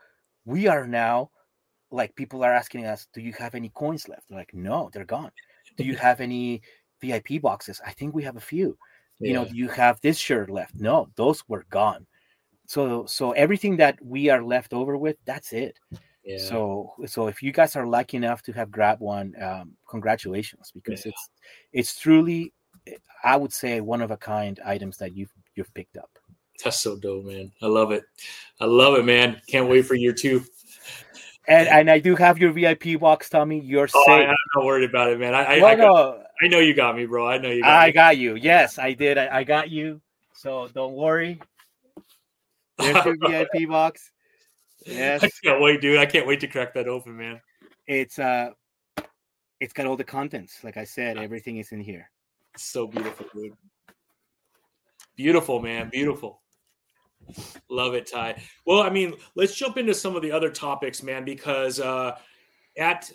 [0.46, 1.30] We are now
[1.90, 4.28] like people are asking us, do you have any coins left?
[4.28, 5.30] They're like, no, they're gone
[5.76, 6.62] do you have any
[7.00, 7.80] VIP boxes?
[7.84, 8.76] I think we have a few.
[9.18, 9.28] Yeah.
[9.28, 10.74] You know, do you have this shirt left?
[10.74, 12.06] No, those were gone.
[12.66, 15.78] So so everything that we are left over with, that's it.
[16.24, 16.38] Yeah.
[16.38, 21.04] So so if you guys are lucky enough to have grabbed one, um, congratulations because
[21.04, 21.12] yeah.
[21.12, 21.30] it's
[21.72, 22.52] it's truly,
[23.22, 26.10] I would say, one of a kind items that you've you've picked up.
[26.62, 27.52] That's so dope, man.
[27.62, 28.04] I love it.
[28.60, 29.40] I love it, man.
[29.48, 30.44] Can't wait for year two.
[31.46, 33.60] And and I do have your VIP box, Tommy.
[33.60, 34.28] You're oh, safe.
[34.28, 35.34] I'm not worried about it, man.
[35.34, 37.28] I I, I, got, I, know you got me, bro.
[37.28, 37.62] I know you.
[37.62, 37.92] Got I me.
[37.92, 38.34] got you.
[38.36, 39.18] Yes, I did.
[39.18, 40.00] I, I got you.
[40.32, 41.40] So don't worry.
[42.78, 44.10] There's your VIP box.
[44.86, 45.22] Yes.
[45.22, 45.98] I can't wait, dude.
[45.98, 47.40] I can't wait to crack that open, man.
[47.86, 48.50] It's uh,
[49.60, 50.64] it's got all the contents.
[50.64, 52.10] Like I said, everything is in here.
[52.56, 53.52] so beautiful, dude.
[55.16, 55.90] Beautiful, man.
[55.90, 56.40] Beautiful.
[57.70, 58.42] Love it, Ty.
[58.66, 62.16] Well, I mean, let's jump into some of the other topics, man, because uh,
[62.78, 63.10] at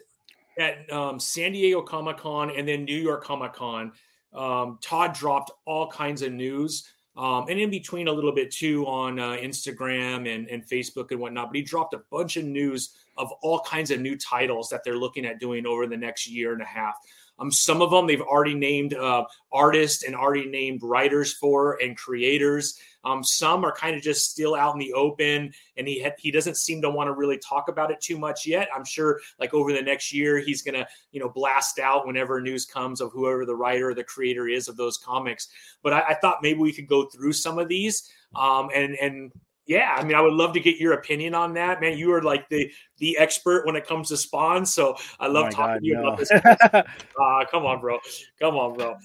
[0.58, 3.92] at um, San Diego Comic Con and then New York Comic Con,
[4.34, 6.88] um, Todd dropped all kinds of news.
[7.18, 11.20] Um, and in between a little bit too on uh, Instagram and, and Facebook and
[11.20, 11.50] whatnot.
[11.50, 14.98] But he dropped a bunch of news of all kinds of new titles that they're
[14.98, 16.96] looking at doing over the next year and a half.
[17.40, 21.98] Um, some of them they've already named uh, artists and already named writers for and
[21.98, 22.80] creators.
[23.06, 26.32] Um, some are kind of just still out in the open, and he ha- he
[26.32, 28.68] doesn't seem to want to really talk about it too much yet.
[28.76, 32.66] I'm sure, like over the next year, he's gonna you know blast out whenever news
[32.66, 35.48] comes of whoever the writer or the creator is of those comics.
[35.82, 39.32] But I, I thought maybe we could go through some of these um, and and
[39.70, 41.96] yeah, I mean, I would love to get your opinion on that, man.
[41.96, 45.52] You are like the the expert when it comes to spawn, so I love oh
[45.52, 46.08] talking God, to you no.
[46.08, 46.32] about this.
[46.32, 48.00] uh, come on, bro.
[48.42, 48.98] Come on, bro.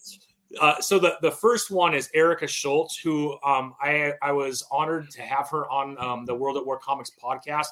[0.58, 5.10] Uh, so the, the first one is Erica Schultz, who um, I I was honored
[5.10, 7.66] to have her on um, the World at War Comics podcast.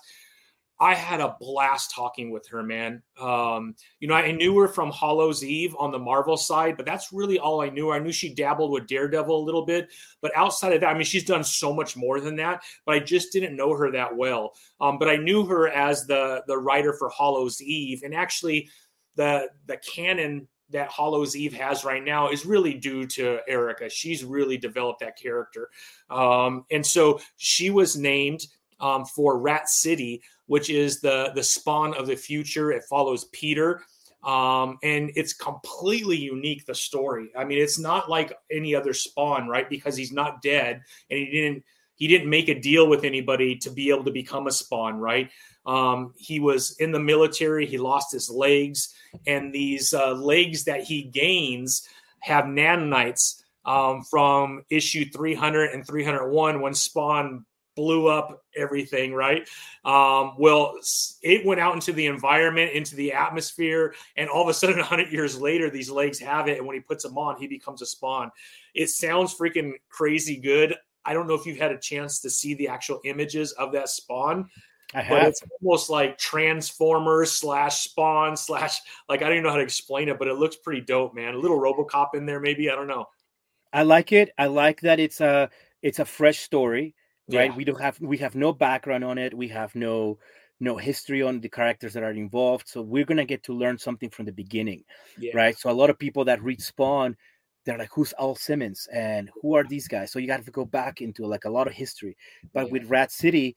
[0.80, 3.02] I had a blast talking with her, man.
[3.20, 7.12] Um, you know, I knew her from Hallows Eve on the Marvel side, but that's
[7.12, 7.92] really all I knew.
[7.92, 11.04] I knew she dabbled with Daredevil a little bit, but outside of that, I mean,
[11.04, 12.64] she's done so much more than that.
[12.84, 14.54] But I just didn't know her that well.
[14.80, 18.68] Um, but I knew her as the the writer for Hallows Eve, and actually,
[19.14, 23.88] the the canon that Hallows Eve has right now is really due to Erica.
[23.88, 25.68] She's really developed that character,
[26.10, 28.46] um, and so she was named
[28.82, 32.72] um, for Rat City, which is the the spawn of the future.
[32.72, 33.82] It follows Peter,
[34.24, 36.66] um, and it's completely unique.
[36.66, 37.30] The story.
[37.36, 39.68] I mean, it's not like any other spawn, right?
[39.68, 43.70] Because he's not dead, and he didn't he didn't make a deal with anybody to
[43.70, 45.30] be able to become a spawn, right?
[45.66, 47.66] Um, he was in the military.
[47.66, 48.94] He lost his legs,
[49.26, 51.86] and these uh, legs that he gains
[52.20, 59.48] have nanites um, from issue 300 and 301 when Spawn blew up everything, right?
[59.84, 60.74] Um, well,
[61.22, 65.12] it went out into the environment, into the atmosphere, and all of a sudden, 100
[65.12, 66.58] years later, these legs have it.
[66.58, 68.30] And when he puts them on, he becomes a spawn.
[68.74, 70.74] It sounds freaking crazy good.
[71.04, 73.88] I don't know if you've had a chance to see the actual images of that
[73.88, 74.48] spawn.
[74.94, 75.20] I have.
[75.20, 79.62] But it's almost like Transformers slash Spawn slash like I don't even know how to
[79.62, 81.34] explain it, but it looks pretty dope, man.
[81.34, 83.06] A little RoboCop in there, maybe I don't know.
[83.72, 84.30] I like it.
[84.36, 85.48] I like that it's a
[85.80, 86.94] it's a fresh story
[87.30, 87.56] right yeah.
[87.56, 90.18] we don't have we have no background on it we have no
[90.60, 93.78] no history on the characters that are involved so we're going to get to learn
[93.78, 94.82] something from the beginning
[95.18, 95.32] yeah.
[95.34, 97.16] right so a lot of people that read spawn
[97.64, 100.10] they're like, who's Al Simmons and who are these guys?
[100.10, 102.16] So you got to go back into like a lot of history.
[102.52, 102.72] But yeah.
[102.72, 103.56] with Rat City,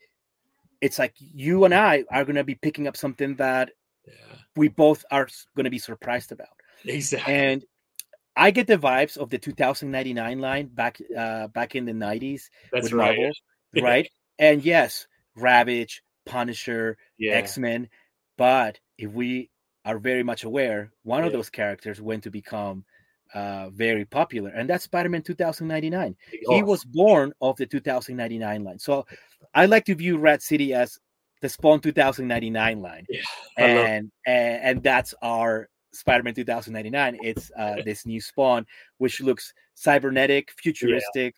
[0.81, 3.71] it's like you and I are going to be picking up something that
[4.55, 6.49] we both are going to be surprised about.
[6.85, 7.33] Exactly.
[7.33, 7.65] And
[8.35, 12.83] I get the vibes of the 2099 line back uh, back in the 90s That's
[12.85, 13.33] with right.
[13.81, 14.09] right?
[14.39, 17.33] And yes, Ravage, Punisher, yeah.
[17.33, 17.89] X Men.
[18.37, 19.49] But if we
[19.85, 21.27] are very much aware, one yeah.
[21.27, 22.85] of those characters went to become
[23.33, 26.15] uh, very popular, and that's Spider-Man 2099.
[26.47, 26.55] Oh.
[26.55, 28.79] He was born of the 2099 line.
[28.79, 29.05] So
[29.53, 30.99] I like to view Rat City as
[31.41, 33.21] the Spawn 2099 line, yeah,
[33.57, 37.19] and, and and that's our Spider-Man 2099.
[37.21, 38.65] It's uh, this new Spawn,
[38.97, 41.35] which looks cybernetic, futuristic.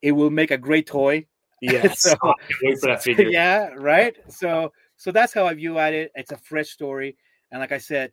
[0.00, 0.08] Yeah.
[0.08, 1.26] It will make a great toy.
[1.62, 2.14] Yeah, so,
[2.62, 3.28] wait for that figure.
[3.30, 4.16] Yeah, right.
[4.28, 6.10] So so that's how I view at it.
[6.14, 7.16] It's a fresh story,
[7.50, 8.12] and like I said,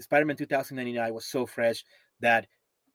[0.00, 1.84] Spider-Man 2099 was so fresh
[2.20, 2.46] that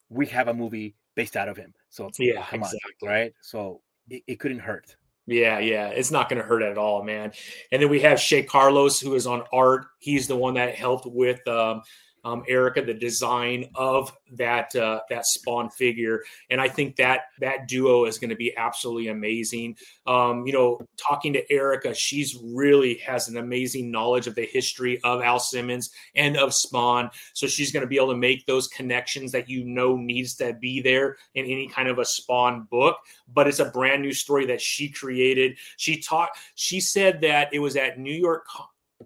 [0.10, 1.74] we have a movie based out of him.
[1.90, 2.80] So yeah, come exactly.
[3.04, 3.34] on, right?
[3.42, 4.96] So it, it couldn't hurt.
[5.28, 7.32] Yeah, yeah, it's not going to hurt at all, man.
[7.72, 9.86] And then we have Shea Carlos, who is on art.
[10.00, 11.84] He's the one that helped with um,
[12.24, 17.68] um, Erica, the design of that uh, that Spawn figure, and I think that that
[17.68, 19.76] duo is going to be absolutely amazing.
[20.06, 25.00] Um, you know, talking to Erica, she's really has an amazing knowledge of the history
[25.04, 28.68] of Al Simmons and of Spawn, so she's going to be able to make those
[28.68, 32.98] connections that you know needs to be there in any kind of a Spawn book.
[33.34, 35.58] But it's a brand new story that she created.
[35.78, 36.30] She taught.
[36.56, 38.46] She said that it was at New York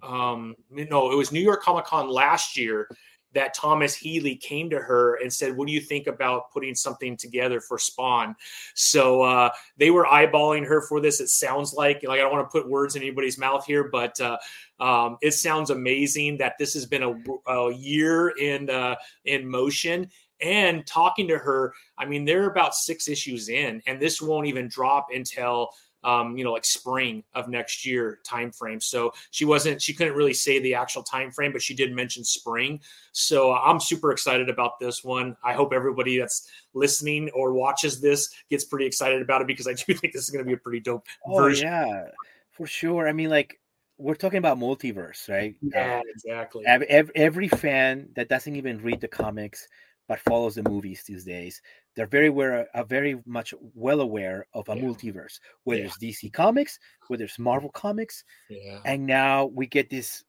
[0.03, 2.87] um no it was new york comic con last year
[3.35, 7.15] that thomas healy came to her and said what do you think about putting something
[7.17, 8.35] together for spawn?
[8.73, 11.19] So uh they were eyeballing her for this.
[11.19, 14.19] It sounds like like i don't want to put words in anybody's mouth here but
[14.19, 14.37] uh
[14.77, 20.09] um, it sounds amazing that this has been a, a year in uh, in motion.
[20.41, 24.67] And talking to her i mean they're about six issues in and this won't even
[24.67, 25.69] drop until
[26.05, 28.79] um, you know, like spring of next year time frame.
[28.79, 32.23] So she wasn't, she couldn't really say the actual time frame, but she did mention
[32.23, 32.79] spring.
[33.11, 35.35] So I'm super excited about this one.
[35.43, 39.73] I hope everybody that's listening or watches this gets pretty excited about it because I
[39.73, 41.67] do think this is going to be a pretty dope oh, version.
[41.67, 42.03] Yeah,
[42.51, 43.07] for sure.
[43.07, 43.59] I mean, like
[43.97, 45.55] we're talking about multiverse, right?
[45.61, 46.63] Yeah, uh, exactly.
[46.67, 49.67] Every, every fan that doesn't even read the comics
[50.07, 51.61] but follows the movies these days
[51.95, 54.83] they're very aware, are very much well aware of a yeah.
[54.83, 55.87] multiverse, whether yeah.
[55.87, 58.79] it's DC Comics, whether it's Marvel Comics, yeah.
[58.85, 60.23] and now we get this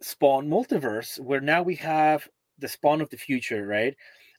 [0.00, 2.28] Spawn multiverse where now we have
[2.58, 3.96] the Spawn of the future, right?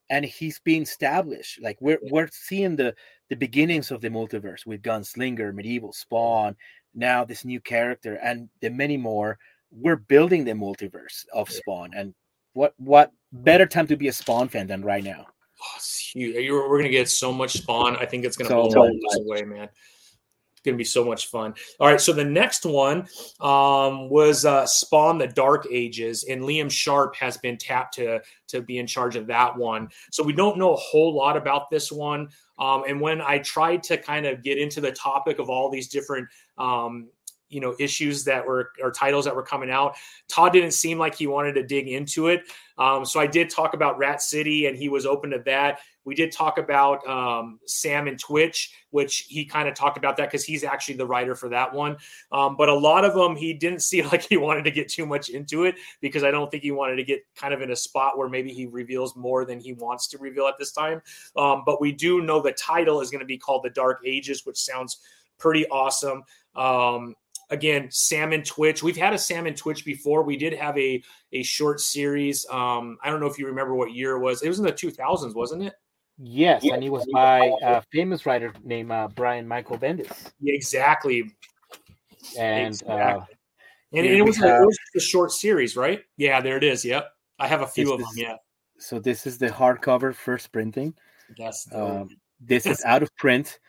[0.09, 1.61] And he's being established.
[1.61, 2.93] Like we're we're seeing the
[3.29, 6.57] the beginnings of the multiverse with Gunslinger, Medieval, Spawn,
[6.93, 9.39] now this new character, and the many more.
[9.71, 12.13] We're building the multiverse of Spawn, and
[12.51, 15.25] what what better time to be a Spawn fan than right now?
[15.61, 15.79] Oh,
[16.13, 16.53] you!
[16.69, 17.95] we're to get so much spawn.
[17.97, 19.69] I think it's to so blow us away, man.
[20.51, 21.53] It's to be so much fun.
[21.79, 23.07] All right, so the next one
[23.39, 28.61] um, was uh, Spawn: The Dark Ages, and Liam Sharp has been tapped to to
[28.61, 29.89] be in charge of that one.
[30.11, 32.29] So we don't know a whole lot about this one.
[32.59, 35.87] Um, and when I tried to kind of get into the topic of all these
[35.87, 37.09] different um,
[37.53, 39.95] you know issues that were or titles that were coming out.
[40.27, 42.43] Todd didn't seem like he wanted to dig into it,
[42.77, 45.79] um, so I did talk about Rat City, and he was open to that.
[46.05, 50.29] We did talk about um, Sam and Twitch, which he kind of talked about that
[50.29, 51.97] because he's actually the writer for that one.
[52.31, 55.05] Um, but a lot of them, he didn't see like he wanted to get too
[55.05, 57.75] much into it because I don't think he wanted to get kind of in a
[57.75, 61.01] spot where maybe he reveals more than he wants to reveal at this time.
[61.35, 64.45] Um, but we do know the title is going to be called The Dark Ages,
[64.45, 64.99] which sounds
[65.37, 66.23] pretty awesome.
[66.55, 67.15] Um,
[67.53, 68.83] again, Sam and Twitch.
[68.83, 70.23] We've had a Sam and Twitch before.
[70.23, 72.45] We did have a a short series.
[72.49, 74.41] Um, I don't know if you remember what year it was.
[74.41, 75.73] It was in the 2000s, wasn't it?
[76.17, 76.73] Yes, yeah.
[76.73, 80.31] and he was by a famous writer named uh, Brian Michael Bendis.
[80.39, 81.31] Yeah, exactly.
[82.37, 82.95] And exactly.
[82.95, 83.25] Uh,
[83.93, 84.61] and, and it, was, have...
[84.61, 86.01] it was a short series, right?
[86.17, 86.83] Yeah, there it is.
[86.85, 88.09] Yep, I have a few of them.
[88.15, 88.35] Yeah.
[88.79, 90.93] So this is the hardcover first printing.
[91.37, 91.67] Yes.
[91.73, 93.59] Um, this is out of print.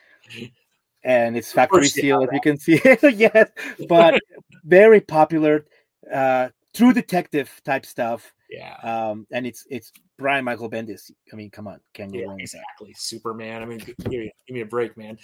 [1.05, 2.81] And it's factory seal, if you can see.
[2.85, 3.14] it.
[3.14, 3.51] yes,
[3.88, 4.21] but
[4.64, 5.67] very popular,
[6.12, 8.33] uh, true detective type stuff.
[8.51, 8.77] Yeah.
[8.83, 11.11] Um, and it's it's Brian Michael Bendis.
[11.33, 12.23] I mean, come on, can you?
[12.23, 12.95] Yeah, exactly.
[12.97, 13.62] Superman.
[13.62, 15.19] I mean, give me, give me a break, man.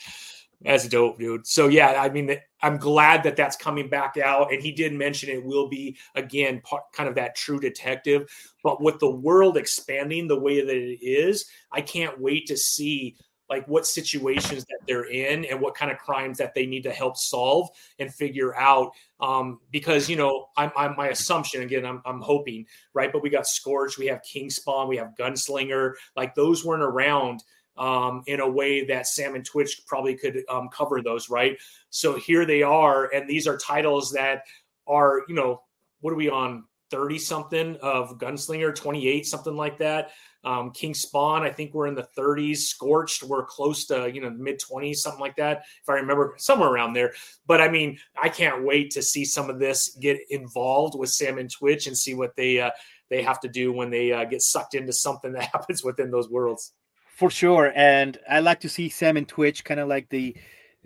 [0.62, 1.46] That's dope, dude.
[1.46, 5.30] So yeah, I mean, I'm glad that that's coming back out, and he did mention
[5.30, 8.28] it will be again part, kind of that true detective.
[8.62, 13.16] But with the world expanding the way that it is, I can't wait to see
[13.50, 16.92] like what situations that they're in and what kind of crimes that they need to
[16.92, 18.92] help solve and figure out.
[19.20, 21.84] Um, because you know, I'm, I'm my assumption again.
[21.84, 25.94] I'm, I'm hoping right, but we got Scorch, we have King Spawn, we have Gunslinger.
[26.16, 27.42] Like those weren't around
[27.76, 31.58] um, in a way that Sam and Twitch probably could um, cover those, right?
[31.90, 34.44] So here they are, and these are titles that
[34.86, 35.62] are, you know,
[36.00, 36.64] what are we on?
[36.90, 40.10] 30 something of Gunslinger, 28, something like that.
[40.42, 42.58] Um, King Spawn, I think we're in the 30s.
[42.58, 46.70] Scorched, we're close to you know mid 20s, something like that, if I remember, somewhere
[46.70, 47.12] around there.
[47.46, 51.38] But I mean, I can't wait to see some of this get involved with Sam
[51.38, 52.70] and Twitch and see what they uh,
[53.10, 56.30] they have to do when they uh, get sucked into something that happens within those
[56.30, 56.72] worlds.
[57.16, 60.36] For sure, and I like to see Sam and Twitch kind of like the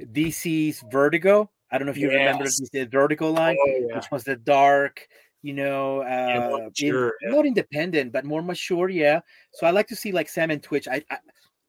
[0.00, 1.50] DC's Vertigo.
[1.70, 2.18] I don't know if you yes.
[2.18, 3.96] remember the Vertigo line, oh, yeah.
[3.96, 5.06] which was the dark
[5.44, 8.88] you know, uh, yeah, in, not independent, but more mature.
[8.88, 9.20] Yeah.
[9.52, 10.88] So I like to see like Sam and Twitch.
[10.88, 11.18] I, I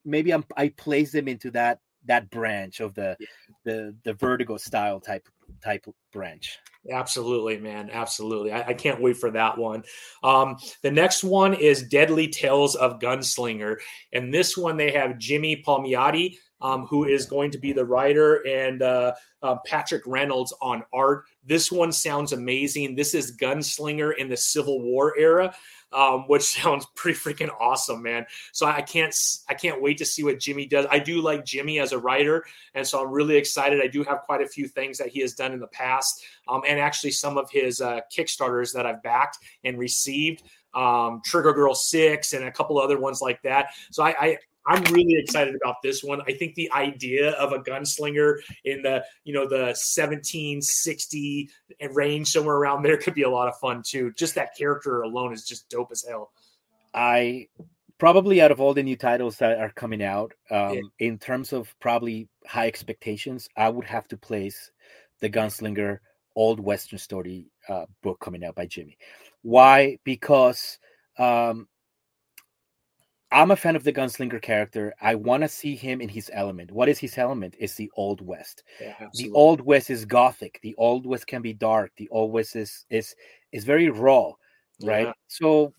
[0.02, 3.26] maybe I'm, I place them into that that branch of the yeah.
[3.66, 5.28] the the Vertigo style type
[5.62, 6.58] type branch.
[6.90, 7.90] Absolutely, man.
[7.92, 8.52] Absolutely.
[8.52, 9.82] I, I, can't wait for that one.
[10.22, 13.78] Um, the next one is Deadly Tales of Gunslinger.
[14.12, 18.46] And this one, they have Jimmy Palmiotti, um, who is going to be the writer,
[18.46, 21.24] and uh, uh, Patrick Reynolds on art.
[21.46, 22.96] This one sounds amazing.
[22.96, 25.54] This is Gunslinger in the Civil War era.
[25.92, 28.26] Um, which sounds pretty freaking awesome, man.
[28.52, 29.14] So I can't
[29.48, 30.84] I can't wait to see what Jimmy does.
[30.90, 33.80] I do like Jimmy as a writer, and so I'm really excited.
[33.80, 36.62] I do have quite a few things that he has done in the past, um,
[36.66, 40.42] and actually some of his uh, Kickstarters that I've backed and received.
[40.74, 43.68] Um, Trigger Girl Six and a couple other ones like that.
[43.92, 46.20] So I, I I'm really excited about this one.
[46.26, 51.48] I think the idea of a gunslinger in the you know the 1760
[51.92, 54.12] range somewhere around there could be a lot of fun too.
[54.12, 56.32] Just that character alone is just dope as hell.
[56.94, 57.48] I
[57.98, 60.80] probably out of all the new titles that are coming out, um, yeah.
[60.98, 64.70] in terms of probably high expectations, I would have to place
[65.20, 65.98] the Gunslinger
[66.34, 68.98] Old Western Story uh, book coming out by Jimmy.
[69.42, 69.98] Why?
[70.04, 70.78] Because
[71.18, 71.68] um,
[73.36, 74.94] I'm a fan of the gunslinger character.
[74.98, 76.72] I want to see him in his element.
[76.72, 77.54] What is his element?
[77.58, 78.62] It's the old west.
[78.80, 80.58] Yeah, the old west is gothic.
[80.62, 81.92] The old west can be dark.
[81.98, 83.14] The old west is is
[83.52, 84.32] is very raw,
[84.82, 85.08] right?
[85.08, 85.12] Yeah.
[85.28, 85.74] So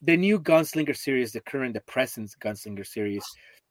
[0.00, 3.24] the new gunslinger series, the current, the present gunslinger series,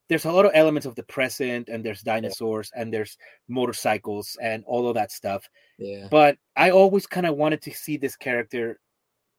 [0.08, 2.84] there's a lot of elements of the present, and there's dinosaurs, yeah.
[2.84, 5.50] and there's motorcycles, and all of that stuff.
[5.80, 6.08] Yeah.
[6.12, 8.80] But I always kind of wanted to see this character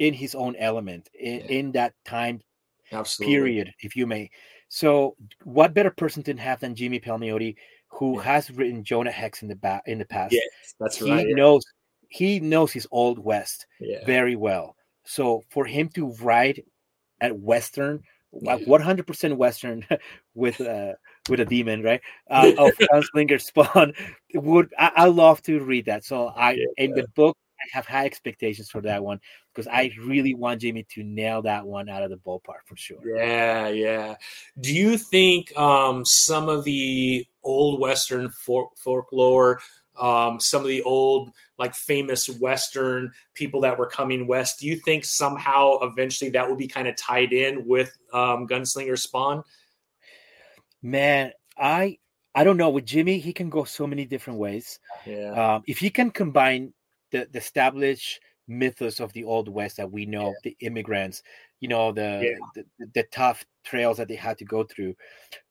[0.01, 2.41] in his own element in, in that time
[2.93, 3.35] Absolutely.
[3.35, 4.31] period, if you may.
[4.69, 7.57] So, what better person to have than Jimmy Palmiotti,
[7.89, 8.23] who yeah.
[8.23, 10.33] has written Jonah Hex in the ba- in the past?
[10.33, 11.27] Yes, that's he right.
[11.27, 11.63] He knows
[12.09, 14.05] he knows his old west yeah.
[14.07, 14.77] very well.
[15.05, 16.65] So for him to write
[17.21, 18.03] at Western,
[18.33, 19.85] like one hundred percent Western,
[20.35, 20.93] with uh,
[21.29, 22.01] with a demon, right?
[22.31, 23.93] Uh, of Gunslinger Spawn,
[24.35, 26.05] would I, I, love to read that.
[26.05, 26.67] So I yeah.
[26.79, 29.21] in the book I have high expectations for that one
[29.53, 32.99] because I really want Jamie to nail that one out of the ballpark for sure.
[33.05, 34.17] Yeah, yeah.
[34.61, 39.61] Do you think um, some of the old Western folk- folklore,
[40.01, 44.77] um, some of the old like famous Western people that were coming west, do you
[44.77, 49.45] think somehow eventually that will be kind of tied in with um, Gunslinger Spawn?
[50.83, 51.99] Man, I
[52.35, 52.71] I don't know.
[52.71, 54.81] With Jimmy, he can go so many different ways.
[55.07, 55.55] Yeah.
[55.55, 56.73] Um, if he can combine
[57.13, 60.35] the, the established mythos of the old west that we know yeah.
[60.45, 61.23] the immigrants
[61.61, 62.63] you know the, yeah.
[62.79, 64.95] the, the tough trails that they had to go through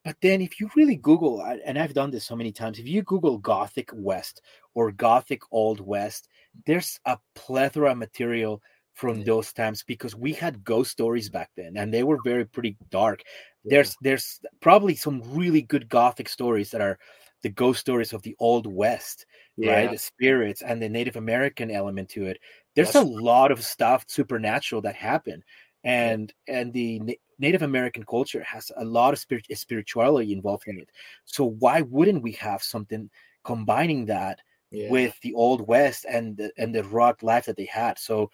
[0.04, 3.02] but then if you really google and i've done this so many times if you
[3.04, 4.42] google gothic west
[4.74, 6.28] or gothic old west
[6.66, 8.62] there's a plethora of material
[8.94, 9.26] from yeah.
[9.26, 13.22] those times because we had ghost stories back then and they were very pretty dark
[13.64, 17.00] there's there's probably some really good gothic stories that are
[17.42, 19.26] the ghost stories of the old west
[19.58, 19.74] yeah.
[19.74, 19.92] right?
[19.92, 22.40] The spirits and the Native American element to it.
[22.76, 25.44] There's That's a lot of stuff supernatural that happened,
[25.84, 26.60] and yeah.
[26.60, 30.90] and the Na- Native American culture has a lot of spirit- spirituality involved in it.
[31.26, 33.10] So why wouldn't we have something
[33.44, 34.90] combining that yeah.
[34.90, 38.00] with the old west and the, and the rock life that they had?
[38.00, 38.30] So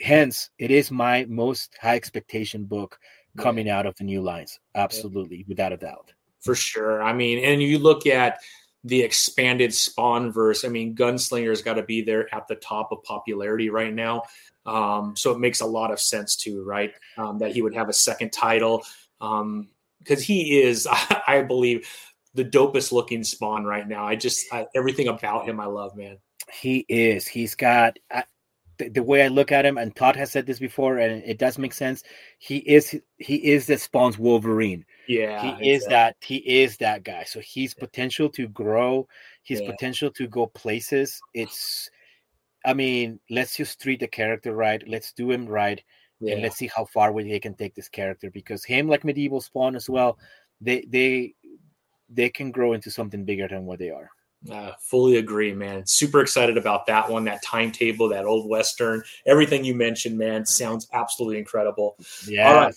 [0.00, 2.98] hence, it is my most high expectation book
[3.36, 4.58] coming out of the new lines.
[4.74, 6.12] Absolutely, without a doubt.
[6.40, 7.02] For sure.
[7.02, 8.38] I mean, and you look at
[8.84, 10.64] the expanded Spawn verse.
[10.64, 14.24] I mean, Gunslinger's got to be there at the top of popularity right now.
[14.66, 16.92] Um, so it makes a lot of sense too, right?
[17.16, 18.84] Um, that he would have a second title
[19.18, 19.68] because um,
[20.22, 20.86] he is,
[21.26, 21.88] I believe,
[22.34, 24.06] the dopest looking Spawn right now.
[24.06, 26.18] I just I, everything about him, I love, man.
[26.52, 27.26] He is.
[27.26, 27.98] He's got.
[28.78, 31.38] The, the, way I look at him, and Todd has said this before, and it
[31.38, 32.02] does make sense.
[32.38, 34.84] He is he is the Spawn's Wolverine.
[35.06, 35.70] Yeah, he exactly.
[35.70, 37.24] is that he is that guy.
[37.24, 39.06] So he's potential to grow,
[39.42, 39.70] his yeah.
[39.70, 41.20] potential to go places.
[41.34, 41.90] It's,
[42.64, 44.82] I mean, let's just treat the character right.
[44.86, 45.82] Let's do him right,
[46.20, 46.34] yeah.
[46.34, 48.30] and let's see how far we they can take this character.
[48.30, 50.18] Because him, like medieval Spawn as well,
[50.60, 51.34] they they
[52.08, 54.10] they can grow into something bigger than what they are.
[54.50, 55.86] Uh, fully agree, man.
[55.86, 60.86] Super excited about that one, that timetable, that old western, everything you mentioned, man, sounds
[60.92, 61.96] absolutely incredible.
[62.26, 62.70] Yeah.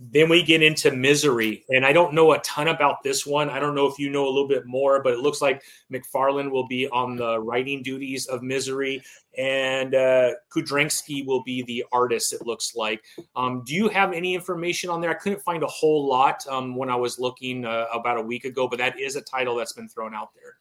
[0.00, 3.48] Then we get into Misery, and I don't know a ton about this one.
[3.48, 6.50] I don't know if you know a little bit more, but it looks like McFarlane
[6.50, 9.02] will be on the writing duties of Misery,
[9.38, 12.32] and uh, will be the artist.
[12.32, 13.04] It looks like.
[13.36, 15.10] Um, do you have any information on there?
[15.10, 18.44] I couldn't find a whole lot um, when I was looking uh, about a week
[18.44, 20.56] ago, but that is a title that's been thrown out there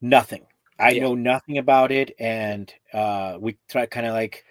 [0.00, 0.46] nothing.
[0.78, 1.02] I yeah.
[1.02, 4.44] know nothing about it, and uh, we tried kind of like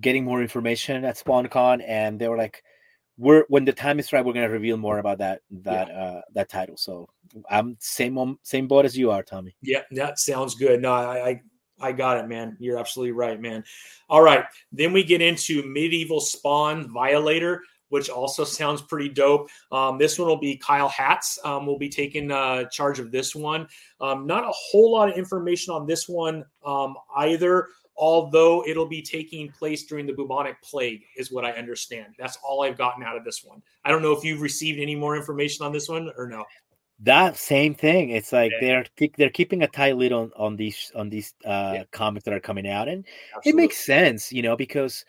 [0.00, 2.64] getting more information at SpawnCon, and they were like,
[3.16, 5.94] "We're when the time is right, we're going to reveal more about that that yeah.
[5.94, 7.08] uh, that title." So
[7.48, 9.54] I'm same same boat as you are, Tommy.
[9.62, 10.82] Yeah, that sounds good.
[10.82, 11.40] No, I, I
[11.80, 12.56] I got it, man.
[12.58, 13.62] You're absolutely right, man.
[14.08, 19.48] All right, then we get into medieval Spawn Violator which also sounds pretty dope.
[19.70, 21.38] Um, this one will be Kyle Hatz.
[21.44, 23.68] Um, will be taking uh, charge of this one.
[24.00, 29.02] Um, not a whole lot of information on this one um, either, although it'll be
[29.02, 32.14] taking place during the bubonic plague, is what I understand.
[32.18, 33.62] That's all I've gotten out of this one.
[33.84, 36.44] I don't know if you've received any more information on this one or no.
[37.02, 38.10] That same thing.
[38.10, 38.84] It's like yeah.
[38.98, 41.84] they're they're keeping a tight lid on on these on these uh, yeah.
[41.92, 43.50] comics that are coming out, and Absolutely.
[43.50, 45.06] it makes sense, you know, because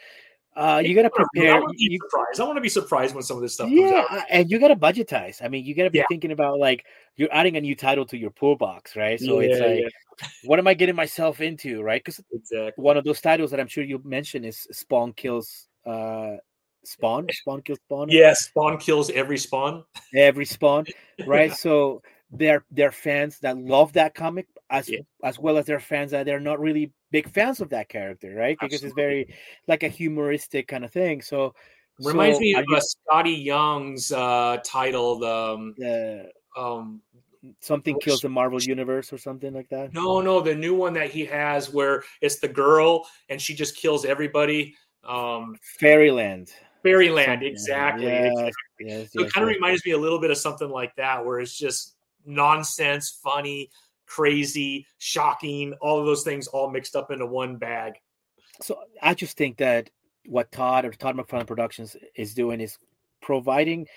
[0.56, 1.56] uh, you got to prepare.
[1.56, 2.42] I want to be surprised.
[2.42, 4.76] I want to be surprised when some of this stuff yeah, and you got to
[4.76, 5.42] budgetize.
[5.42, 6.06] I mean, you got to be yeah.
[6.10, 6.86] thinking about like
[7.16, 9.20] you're adding a new title to your pool box, right?
[9.20, 10.28] So yeah, it's like, yeah.
[10.44, 12.04] what am I getting myself into, right?
[12.04, 12.74] Because exactly.
[12.76, 16.36] one of those titles that I'm sure you mentioned is Spawn kills uh
[16.84, 17.28] Spawn.
[17.32, 18.10] Spawn kills Spawn.
[18.10, 19.86] Yeah, Spawn kills every Spawn.
[20.14, 20.86] Every Spawn,
[21.26, 21.54] right?
[21.54, 24.90] so they're they're fans that love that comic as
[25.24, 28.58] as well as their fans that they're not really big fans of that character, right?
[28.60, 28.88] Because Absolutely.
[28.88, 29.36] it's very
[29.68, 31.22] like a humoristic kind of thing.
[31.22, 31.54] So
[32.00, 35.76] reminds so, me of you, uh, Skottie Young's uh, title, um,
[36.58, 37.02] um,
[37.60, 39.94] something which, kills the Marvel universe or something like that.
[39.94, 43.76] No, no, the new one that he has where it's the girl and she just
[43.76, 44.76] kills everybody.
[45.04, 46.52] Um, Fairyland.
[46.84, 48.06] Fairyland, exactly.
[48.06, 48.54] Yes, exactly.
[48.80, 51.24] Yes, so yes, it kind of reminds me a little bit of something like that,
[51.24, 51.96] where it's just
[52.26, 53.70] nonsense, funny,
[54.16, 57.94] crazy, shocking, all of those things all mixed up into one bag.
[58.62, 59.90] So I just think that
[60.26, 62.78] what Todd or Todd McFarlane Productions is doing is
[63.22, 63.88] providing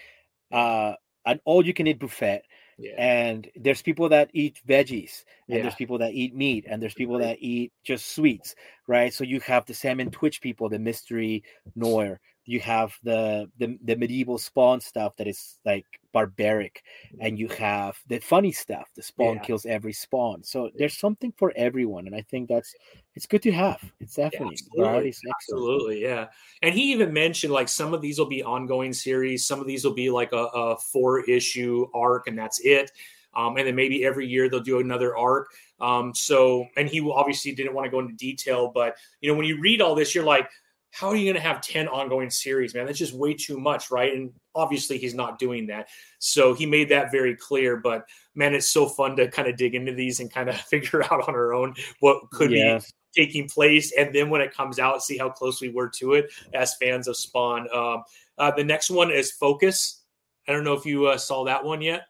[0.52, 0.94] uh,
[1.26, 2.42] an all-you-can-eat buffet.
[2.78, 2.94] Yeah.
[2.98, 5.62] And there's people that eat veggies, and yeah.
[5.62, 8.56] there's people that eat meat, and there's people that eat just sweets,
[8.88, 9.14] right?
[9.14, 11.44] So you have the Sam and Twitch people, the mystery
[11.76, 16.82] noir you have the, the the medieval spawn stuff that is like barbaric
[17.20, 19.42] and you have the funny stuff the spawn yeah.
[19.42, 20.42] kills every spawn.
[20.44, 22.74] So there's something for everyone and i think that's
[23.14, 23.80] it's good to have.
[24.00, 25.14] It's definitely yeah, absolutely.
[25.30, 26.26] absolutely yeah.
[26.62, 29.84] And he even mentioned like some of these will be ongoing series some of these
[29.84, 32.90] will be like a, a four issue arc and that's it.
[33.36, 35.48] Um, and then maybe every year they'll do another arc.
[35.80, 39.46] Um, so and he obviously didn't want to go into detail but you know when
[39.46, 40.48] you read all this you're like
[40.94, 42.86] how are you going to have 10 ongoing series, man?
[42.86, 44.14] That's just way too much, right?
[44.14, 45.88] And obviously he's not doing that.
[46.20, 47.76] So he made that very clear.
[47.76, 48.04] But
[48.36, 51.26] man, it's so fun to kind of dig into these and kind of figure out
[51.26, 52.78] on our own what could be
[53.12, 53.92] taking place.
[53.98, 57.08] And then when it comes out, see how close we were to it as fans
[57.08, 57.66] of Spawn.
[57.74, 58.04] Um,
[58.38, 60.00] uh, the next one is Focus.
[60.46, 62.02] I don't know if you uh, saw that one yet.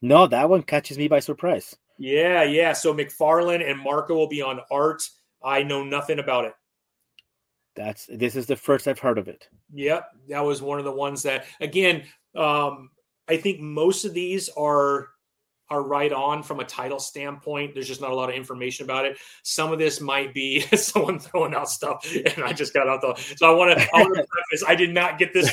[0.00, 1.74] No, that one catches me by surprise.
[1.98, 2.72] Yeah, yeah.
[2.72, 5.02] So McFarlane and Marco will be on art.
[5.42, 6.54] I know nothing about it.
[7.74, 9.48] That's this is the first I've heard of it.
[9.72, 12.04] Yep, that was one of the ones that again.
[12.34, 12.90] Um,
[13.28, 15.08] I think most of these are
[15.70, 17.72] are right on from a title standpoint.
[17.72, 19.16] There's just not a lot of information about it.
[19.42, 23.14] Some of this might be someone throwing out stuff, and I just got out the.
[23.36, 23.86] So I want to.
[23.92, 24.64] Preface.
[24.66, 25.50] I did not get this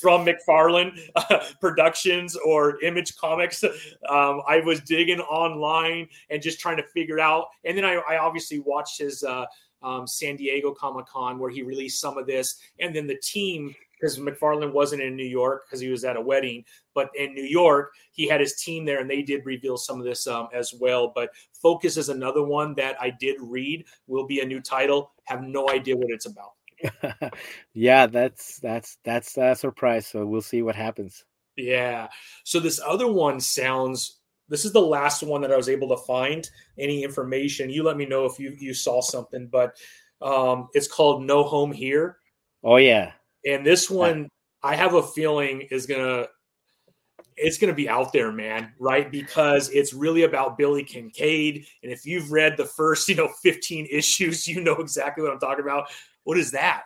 [0.00, 3.62] from McFarlane uh, Productions or Image Comics.
[3.64, 8.18] Um, I was digging online and just trying to figure out, and then I, I
[8.18, 9.22] obviously watched his.
[9.22, 9.46] Uh,
[9.82, 13.74] um, San Diego Comic Con where he released some of this, and then the team
[14.00, 16.64] because McFarlane wasn't in New York because he was at a wedding,
[16.94, 20.04] but in New York he had his team there, and they did reveal some of
[20.04, 21.12] this um, as well.
[21.14, 21.30] But
[21.62, 23.84] Focus is another one that I did read.
[24.06, 25.12] Will be a new title.
[25.24, 26.52] Have no idea what it's about.
[27.74, 30.06] yeah, that's that's that's a surprise.
[30.06, 31.24] So we'll see what happens.
[31.56, 32.08] Yeah.
[32.44, 34.19] So this other one sounds
[34.50, 36.48] this is the last one that I was able to find
[36.78, 37.70] any information.
[37.70, 39.76] You let me know if you you saw something, but
[40.22, 42.18] Um, it's called No Home Here.
[42.62, 43.12] Oh yeah.
[43.46, 44.28] And this one,
[44.62, 46.26] I have a feeling is gonna
[47.36, 49.10] it's going to be out there, man, right?
[49.10, 51.66] Because it's really about Billy Kincaid.
[51.82, 55.38] And if you've read the first, you know, 15 issues, you know exactly what I'm
[55.38, 55.90] talking about.
[56.24, 56.82] What is that?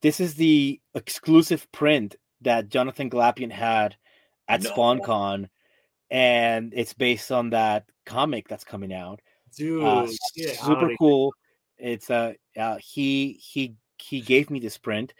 [0.00, 3.96] This is the exclusive print that Jonathan Glapion had
[4.48, 4.70] at no.
[4.70, 5.48] SpawnCon,
[6.12, 9.20] and it's based on that comic that's coming out.
[9.56, 10.06] Dude, uh,
[10.36, 11.34] super cool.
[11.78, 15.14] It's a uh, uh, he he he gave me this print.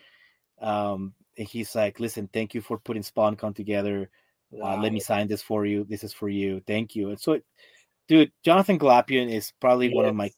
[0.60, 4.10] Um, and he's like, "Listen, thank you for putting SpawnCon together.
[4.50, 4.74] Wow.
[4.76, 5.84] Uh, let me sign this for you.
[5.88, 6.62] This is for you.
[6.66, 7.44] Thank you." And so, it,
[8.06, 9.96] dude, Jonathan Glapion is probably yes.
[9.96, 10.30] one of my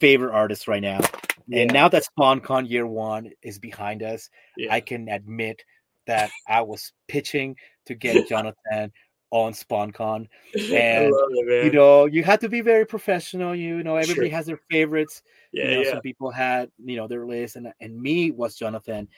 [0.00, 1.00] favorite artists right now.
[1.46, 1.62] Yeah.
[1.62, 4.74] And now that SpawnCon Year One is behind us, yeah.
[4.74, 5.62] I can admit
[6.06, 7.54] that I was pitching
[7.86, 8.92] to get Jonathan
[9.30, 13.54] on SpawnCon, and it, you know you had to be very professional.
[13.54, 14.36] You know everybody sure.
[14.36, 15.22] has their favorites.
[15.52, 15.90] Yeah, you know, yeah.
[15.90, 19.08] some people had you know their list, and and me was Jonathan.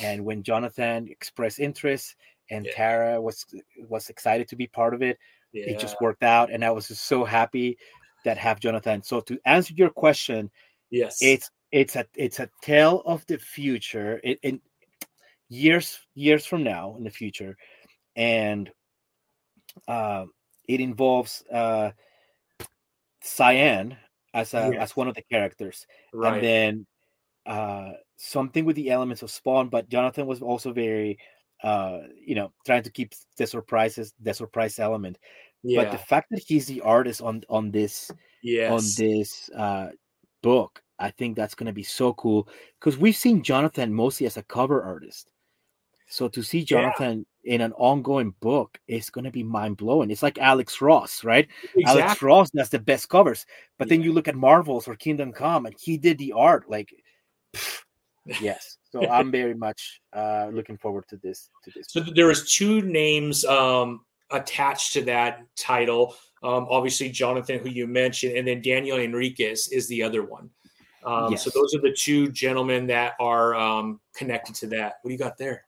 [0.00, 2.14] And when Jonathan expressed interest,
[2.50, 2.72] and yeah.
[2.74, 3.44] Tara was
[3.88, 5.18] was excited to be part of it,
[5.52, 5.66] yeah.
[5.66, 7.78] it just worked out, and I was just so happy
[8.24, 9.02] that have Jonathan.
[9.02, 10.50] So to answer your question,
[10.90, 14.20] yes, it's it's a it's a tale of the future.
[14.24, 14.60] It, in
[15.48, 17.56] years years from now in the future,
[18.16, 18.70] and
[19.86, 20.24] uh,
[20.66, 21.90] it involves uh,
[23.22, 23.96] Cyan
[24.34, 24.82] as a yes.
[24.82, 26.34] as one of the characters, right.
[26.34, 26.86] and then
[27.46, 29.68] uh, something with the elements of Spawn.
[29.68, 31.18] But Jonathan was also very,
[31.62, 35.18] uh, you know, trying to keep the surprises, the surprise element.
[35.62, 35.82] Yeah.
[35.82, 38.10] But the fact that he's the artist on on this
[38.42, 38.70] yes.
[38.70, 39.88] on this uh,
[40.42, 42.48] book, I think that's going to be so cool
[42.78, 45.30] because we've seen Jonathan mostly as a cover artist.
[46.08, 47.54] So to see Jonathan yeah.
[47.54, 50.10] in an ongoing book is going to be mind blowing.
[50.10, 51.46] It's like Alex Ross, right?
[51.76, 52.02] Exactly.
[52.02, 53.44] Alex Ross does the best covers,
[53.78, 53.96] but yeah.
[53.96, 56.68] then you look at Marvels or Kingdom Come, and he did the art.
[56.68, 56.94] Like,
[57.54, 57.82] pff,
[58.40, 58.78] yes.
[58.90, 61.50] So I'm very much uh, looking forward to this.
[61.64, 61.86] To this.
[61.90, 64.00] So there was two names um,
[64.30, 66.14] attached to that title.
[66.42, 70.48] Um, obviously, Jonathan, who you mentioned, and then Daniel Enriquez is the other one.
[71.04, 71.44] Um, yes.
[71.44, 74.94] So those are the two gentlemen that are um, connected to that.
[75.02, 75.64] What do you got there?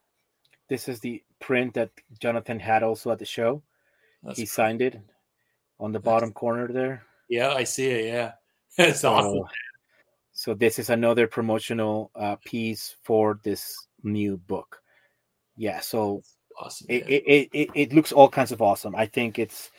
[0.71, 1.91] This is the print that
[2.21, 3.62] Jonathan had also at the show.
[4.23, 4.51] That's he cool.
[4.51, 5.01] signed it
[5.81, 7.03] on the bottom corner there.
[7.29, 8.05] Yeah, I see it.
[8.07, 8.33] Yeah,
[8.79, 9.45] that's so, awesome.
[10.33, 14.81] So this is another promotional uh, piece for this new book.
[15.57, 16.23] Yeah, so
[16.59, 16.87] awesome.
[16.89, 18.95] It, it, it, it looks all kinds of awesome.
[18.95, 19.71] I think it's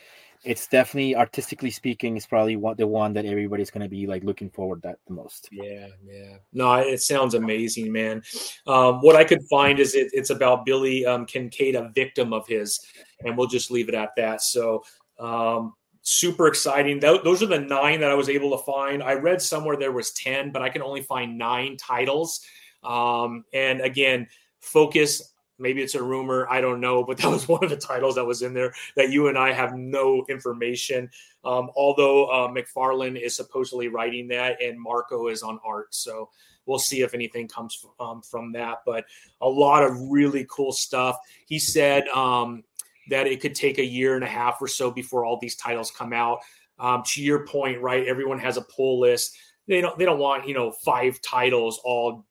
[0.44, 4.24] it's definitely artistically speaking it's probably what the one that everybody's going to be like
[4.24, 5.48] looking forward that the most.
[5.52, 6.36] Yeah yeah.
[6.52, 8.22] No it sounds amazing man.
[8.66, 12.46] Um, what i could find is it, it's about billy um, kincaid a victim of
[12.46, 12.80] his
[13.24, 14.42] and we'll just leave it at that.
[14.42, 14.84] So
[15.18, 16.98] um, super exciting.
[16.98, 19.02] Those are the nine that i was able to find.
[19.02, 22.40] I read somewhere there was 10 but i can only find nine titles.
[22.82, 24.26] Um, and again
[24.60, 25.31] focus
[25.62, 28.24] maybe it's a rumor i don't know but that was one of the titles that
[28.24, 31.08] was in there that you and i have no information.
[31.44, 36.28] Um, although uh, mcfarlane is supposedly writing that and marco is on art so
[36.66, 38.78] we'll see if anything comes um, from that.
[38.86, 39.04] But
[39.40, 41.18] a lot of really cool stuff.
[41.46, 42.62] He said um,
[43.08, 45.90] that it could take a year and a half or so before all these titles
[45.90, 46.40] come out.
[46.78, 49.36] Um, to your point right everyone has a pull list.
[49.68, 52.24] They don't they don't want you know five titles all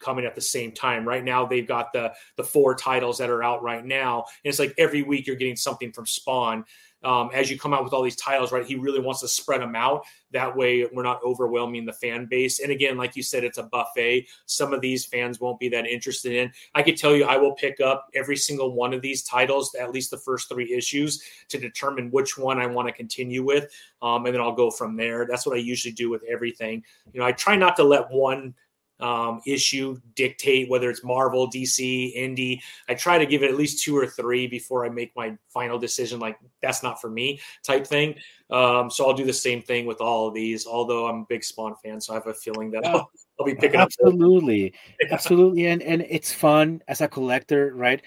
[0.00, 1.06] coming at the same time.
[1.06, 4.58] Right now, they've got the the four titles that are out right now, and it's
[4.58, 6.64] like every week you're getting something from Spawn.
[7.04, 8.66] Um, as you come out with all these titles, right?
[8.66, 10.04] He really wants to spread them out.
[10.32, 12.58] That way, we're not overwhelming the fan base.
[12.58, 14.26] And again, like you said, it's a buffet.
[14.46, 16.50] Some of these fans won't be that interested in.
[16.74, 19.92] I could tell you, I will pick up every single one of these titles, at
[19.92, 23.72] least the first three issues, to determine which one I want to continue with,
[24.02, 25.24] um, and then I'll go from there.
[25.24, 26.82] That's what I usually do with everything.
[27.12, 28.54] You know, I try not to let one
[29.00, 32.60] um, issue dictate whether it's Marvel, DC, Indie.
[32.88, 35.78] I try to give it at least two or three before I make my final
[35.78, 36.20] decision.
[36.20, 38.14] Like that's not for me type thing.
[38.50, 40.66] Um, so I'll do the same thing with all of these.
[40.66, 43.54] Although I'm a big Spawn fan, so I have a feeling that I'll, I'll be
[43.54, 44.68] picking absolutely,
[45.02, 45.12] up.
[45.12, 45.66] absolutely, absolutely.
[45.66, 48.02] and and it's fun as a collector, right?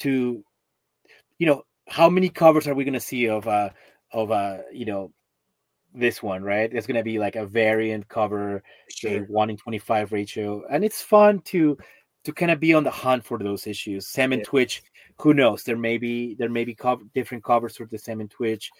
[0.00, 0.44] To
[1.38, 3.70] you know, how many covers are we going to see of uh
[4.12, 5.12] of uh you know
[5.96, 6.72] this one, right?
[6.72, 9.10] It's gonna be like a variant cover, sure.
[9.10, 11.76] a one in twenty five ratio, and it's fun to
[12.24, 14.08] to kind of be on the hunt for those issues.
[14.08, 14.46] Sam and yeah.
[14.46, 14.82] Twitch,
[15.20, 15.62] who knows?
[15.62, 18.70] There may be there may be co- different covers for the Sam and Twitch,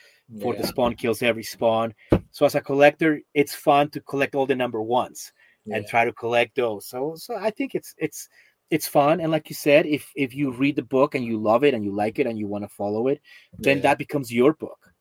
[0.41, 0.61] for yeah.
[0.61, 1.95] the Spawn kills every Spawn.
[2.31, 5.33] So as a collector, it's fun to collect all the number ones
[5.65, 5.77] yeah.
[5.77, 6.87] and try to collect those.
[6.87, 8.29] So so I think it's it's
[8.71, 11.65] it's fun and like you said if if you read the book and you love
[11.65, 13.21] it and you like it and you want to follow it
[13.59, 14.93] then that becomes your book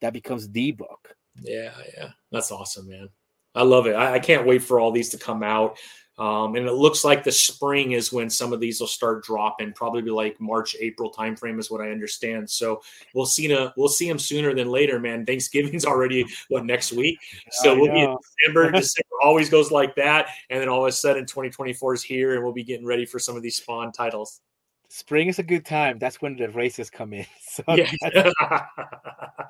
[0.00, 3.08] that becomes the book yeah, yeah, that's awesome, man.
[3.54, 3.94] I love it.
[3.94, 5.78] I, I, can't wait for all these to come out.
[6.18, 9.72] Um, and it looks like the spring is when some of these will start dropping,
[9.72, 12.50] probably like March, April timeframe is what I understand.
[12.50, 12.82] So
[13.14, 15.24] we'll see a, we'll see them sooner than later, man.
[15.24, 17.18] Thanksgiving's already what next week,
[17.50, 18.70] so we'll be in December.
[18.72, 22.42] December always goes like that, and then all of a sudden 2024 is here, and
[22.42, 24.40] we'll be getting ready for some of these Spawn titles
[24.88, 25.98] spring is a good time.
[25.98, 27.26] That's when the races come in.
[27.48, 27.90] So yeah.
[28.12, 28.34] that's,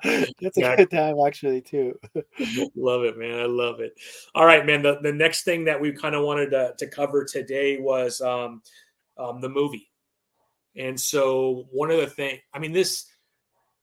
[0.41, 1.99] that's a good time actually too.
[2.75, 3.39] love it, man.
[3.39, 3.93] I love it.
[4.33, 4.81] All right, man.
[4.81, 8.63] The, the next thing that we kind of wanted to, to cover today was um,
[9.19, 9.91] um, the movie.
[10.75, 13.05] And so one of the things, I mean, this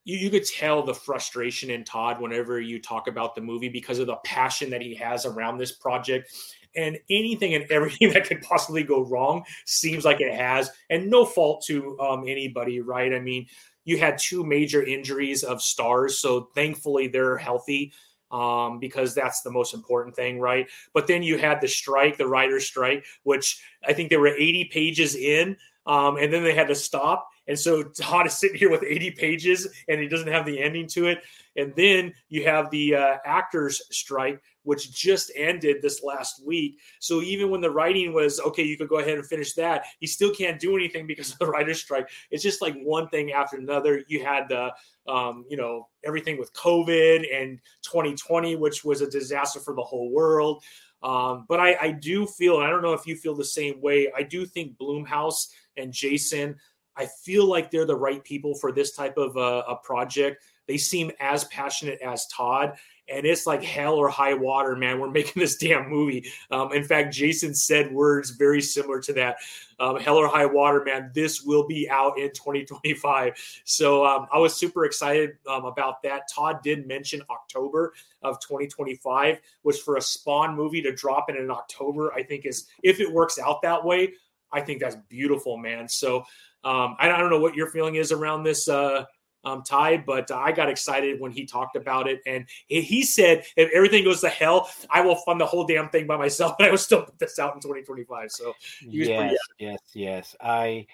[0.06, 4.00] you, you could tell the frustration in Todd whenever you talk about the movie because
[4.00, 6.32] of the passion that he has around this project
[6.76, 11.24] and anything and everything that could possibly go wrong seems like it has, and no
[11.24, 13.12] fault to um, anybody, right?
[13.12, 13.46] I mean,
[13.84, 17.92] you had two major injuries of stars, so thankfully they're healthy
[18.30, 20.68] um, because that's the most important thing, right?
[20.92, 24.64] But then you had the strike, the writer's strike, which I think there were 80
[24.72, 25.56] pages in,
[25.86, 27.28] um, and then they had to stop.
[27.48, 30.86] And so Todd is sitting here with 80 pages and he doesn't have the ending
[30.88, 31.22] to it.
[31.56, 36.78] And then you have the uh, actors strike, which just ended this last week.
[36.98, 39.84] So even when the writing was okay, you could go ahead and finish that.
[40.00, 42.08] You still can't do anything because of the writer's strike.
[42.30, 44.02] It's just like one thing after another.
[44.08, 44.72] You had the
[45.10, 50.10] um, you know everything with COVID and 2020, which was a disaster for the whole
[50.10, 50.62] world.
[51.02, 53.80] Um, but I, I do feel, and I don't know if you feel the same
[53.80, 54.10] way.
[54.16, 56.56] I do think Blumhouse and Jason.
[56.96, 60.42] I feel like they're the right people for this type of uh, a project.
[60.66, 62.76] They seem as passionate as Todd,
[63.08, 64.98] and it's like hell or high water, man.
[64.98, 66.26] We're making this damn movie.
[66.50, 69.36] Um, in fact, Jason said words very similar to that.
[69.78, 71.10] Um, hell or high water, man.
[71.14, 73.62] This will be out in 2025.
[73.64, 76.28] So um, I was super excited um, about that.
[76.34, 77.92] Todd did mention October
[78.22, 82.66] of 2025, which for a Spawn movie to drop in in October, I think is
[82.82, 84.14] if it works out that way,
[84.52, 85.88] I think that's beautiful, man.
[85.88, 86.24] So
[86.66, 88.68] um, I, I, don't know what your feeling is around this.
[88.68, 89.04] Uh,
[89.44, 92.20] um, Ty, but I got excited when he talked about it.
[92.26, 96.08] And he said, if everything goes to hell, I will fund the whole damn thing
[96.08, 98.32] by myself, and I will still put this out in 2025.
[98.32, 98.52] So
[98.82, 100.36] yes, pretty- yes, yes.
[100.40, 100.86] I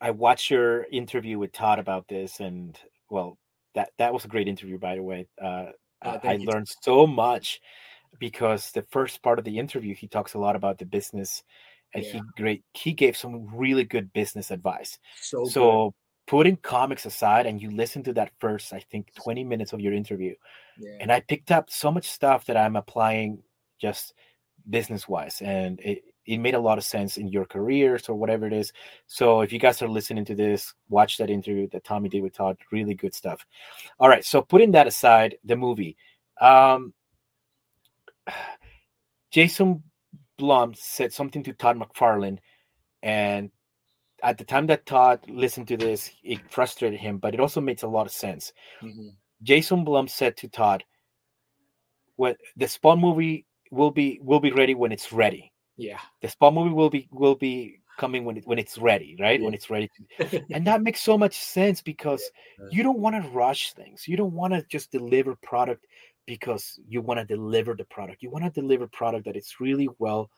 [0.00, 2.78] I watched your interview with Todd about this, and
[3.10, 3.36] well,
[3.74, 5.26] that that was a great interview, by the way.
[5.42, 5.66] Uh,
[6.02, 7.60] uh, I learned so much
[8.20, 11.42] because the first part of the interview, he talks a lot about the business
[11.94, 12.12] and yeah.
[12.12, 14.98] he great he gave some really good business advice.
[15.20, 15.94] So, so
[16.30, 19.92] putting comics aside and you listen to that first i think 20 minutes of your
[19.92, 20.32] interview
[20.78, 20.96] yeah.
[21.00, 23.42] and i picked up so much stuff that i'm applying
[23.80, 24.14] just
[24.68, 28.46] business wise and it, it made a lot of sense in your careers or whatever
[28.46, 28.72] it is
[29.08, 32.34] so if you guys are listening to this watch that interview that tommy did with
[32.34, 33.44] todd really good stuff
[33.98, 35.96] all right so putting that aside the movie
[36.40, 36.94] um
[39.32, 39.82] jason
[40.40, 42.38] blum said something to todd mcfarlane
[43.02, 43.50] and
[44.22, 47.82] at the time that Todd listened to this, it frustrated him, but it also makes
[47.82, 48.52] a lot of sense.
[48.82, 49.08] Mm-hmm.
[49.42, 50.84] Jason Blum said to Todd,
[52.16, 55.52] "What the Spawn movie will be will be ready when it's ready.
[55.76, 59.40] Yeah, the Spawn movie will be will be coming when it when it's ready, right?
[59.40, 59.44] Yeah.
[59.46, 59.90] When it's ready,
[60.50, 62.22] and that makes so much sense because
[62.58, 62.66] yeah.
[62.70, 64.06] you don't want to rush things.
[64.06, 65.86] You don't want to just deliver product
[66.30, 68.22] because you want to deliver the product.
[68.22, 70.30] You want to deliver product that it's really well,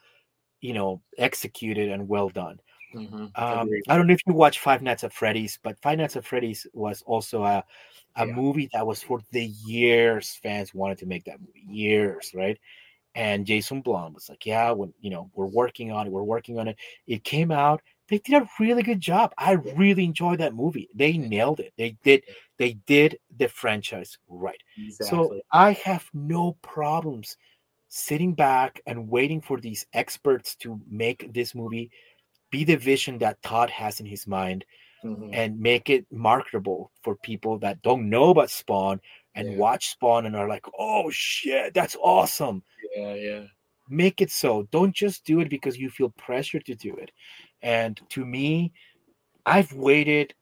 [0.62, 2.58] you know, executed and well done."
[2.94, 3.24] Mm-hmm.
[3.36, 6.24] Um, I don't know if you watch Five Nights at Freddy's, but Five Nights at
[6.24, 7.62] Freddy's was also a
[8.16, 8.32] a yeah.
[8.32, 12.58] movie that was for the years fans wanted to make that movie years, right?
[13.14, 16.58] And Jason Blum was like, "Yeah, when you know we're working on it, we're working
[16.58, 16.76] on it."
[17.06, 17.82] It came out.
[18.12, 19.32] They did a really good job.
[19.38, 20.90] I really enjoyed that movie.
[20.94, 21.72] They nailed it.
[21.78, 22.24] They did.
[22.58, 24.62] They did the franchise right.
[24.76, 25.06] Exactly.
[25.08, 27.38] So I have no problems
[27.88, 31.90] sitting back and waiting for these experts to make this movie
[32.50, 34.66] be the vision that Todd has in his mind
[35.02, 35.30] mm-hmm.
[35.32, 39.00] and make it marketable for people that don't know about Spawn
[39.34, 39.56] and yeah.
[39.56, 42.62] watch Spawn and are like, oh shit, that's awesome.
[42.94, 43.44] Yeah, yeah.
[43.88, 44.68] Make it so.
[44.70, 47.10] Don't just do it because you feel pressure to do it.
[47.62, 48.72] And to me,
[49.46, 50.34] I've waited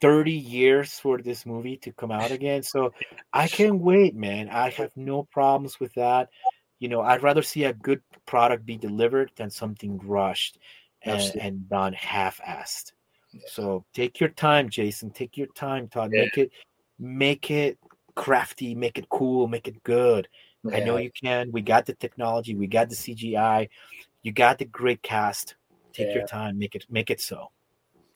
[0.00, 2.62] 30 years for this movie to come out again.
[2.62, 2.92] So
[3.32, 4.48] I can't wait, man.
[4.50, 6.28] I have no problems with that
[6.84, 10.58] you know, I'd rather see a good product be delivered than something rushed
[11.02, 12.92] and, and done half-assed.
[13.32, 13.40] Yeah.
[13.46, 15.10] So take your time, Jason.
[15.10, 16.10] Take your time, Todd.
[16.12, 16.24] Yeah.
[16.24, 16.52] Make it
[16.98, 17.78] make it
[18.14, 20.28] crafty, make it cool, make it good.
[20.62, 20.76] Yeah.
[20.76, 21.50] I know you can.
[21.52, 23.70] We got the technology, we got the CGI,
[24.24, 25.54] you got the great cast.
[25.92, 27.52] Take your time, make it make it so.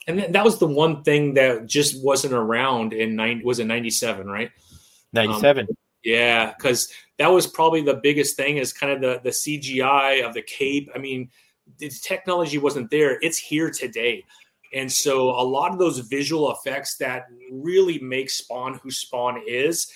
[0.09, 4.26] And that was the one thing that just wasn't around in nine was it 97,
[4.26, 4.50] right?
[5.12, 5.66] 97.
[5.68, 10.26] Um, Yeah, because that was probably the biggest thing is kind of the the CGI
[10.26, 10.90] of the cape.
[10.94, 11.30] I mean,
[11.78, 14.24] the technology wasn't there; it's here today.
[14.74, 19.90] And so, a lot of those visual effects that really make Spawn who Spawn is,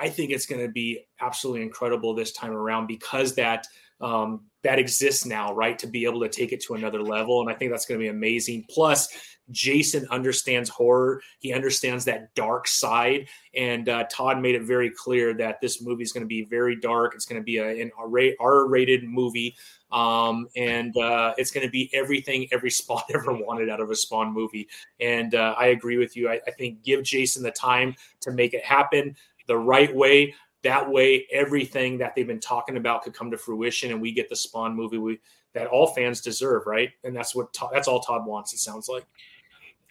[0.00, 3.66] I think it's going to be absolutely incredible this time around because that
[4.00, 5.78] um, that exists now, right?
[5.78, 7.40] To be able to take it to another level.
[7.40, 8.66] And I think that's going to be amazing.
[8.68, 9.08] Plus,
[9.52, 11.22] Jason understands horror.
[11.38, 13.28] He understands that dark side.
[13.54, 16.74] And uh, Todd made it very clear that this movie is going to be very
[16.80, 17.14] dark.
[17.14, 17.92] It's going to be a, an
[18.40, 19.54] R rated movie.
[19.92, 23.94] Um, and uh, it's going to be everything every Spawn ever wanted out of a
[23.94, 24.66] Spawn movie.
[24.98, 26.28] And uh, I agree with you.
[26.28, 29.14] I, I think give Jason the time to make it happen
[29.46, 30.34] the right way.
[30.62, 34.28] That way, everything that they've been talking about could come to fruition, and we get
[34.28, 35.20] the Spawn movie we,
[35.54, 36.90] that all fans deserve, right?
[37.04, 38.52] And that's what that's all Todd wants.
[38.52, 39.04] It sounds like.